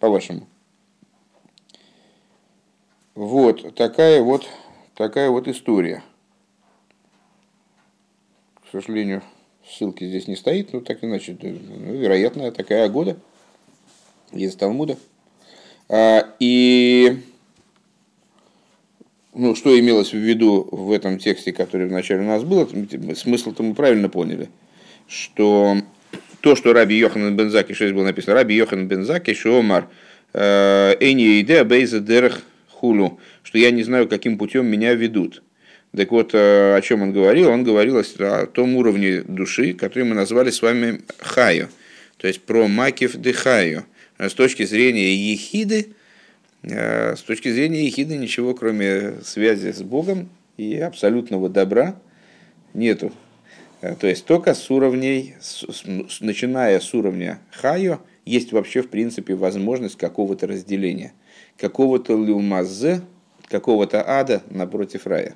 [0.00, 0.48] по-вашему.
[3.14, 4.48] Вот такая вот,
[4.96, 6.02] такая вот история.
[8.64, 9.22] К сожалению,
[9.68, 13.16] ссылки здесь не стоит, но так иначе, ну, вероятно, такая года
[14.32, 14.98] из Талмуда.
[15.88, 17.22] А, и
[19.34, 22.68] ну, что имелось в виду в этом тексте, который вначале у нас был,
[23.14, 24.48] смысл-то мы правильно поняли,
[25.08, 25.76] что
[26.40, 29.88] то, что Раби Йохан Бензаки, что здесь было написано, Раби Йохан Бензаки, Шомар,
[30.34, 35.42] Эни Иде Бейза Дерех Хулу, что я не знаю, каким путем меня ведут.
[35.94, 37.50] Так вот, э, о чем он говорил?
[37.50, 41.68] Он говорил о том уровне души, который мы назвали с вами Хаю,
[42.16, 43.84] то есть про Макив де Хаю
[44.22, 45.88] Э, с точки зрения ехиды,
[46.62, 51.96] с точки зрения ехиды ничего, кроме связи с Богом и абсолютного добра,
[52.74, 53.12] нету.
[53.82, 55.34] Э, то есть только с уровней,
[56.20, 61.12] начиная с уровня хайо, есть вообще в принципе возможность какого-то разделения,
[61.58, 63.02] какого-то люмазе,
[63.48, 65.34] какого-то ада напротив рая.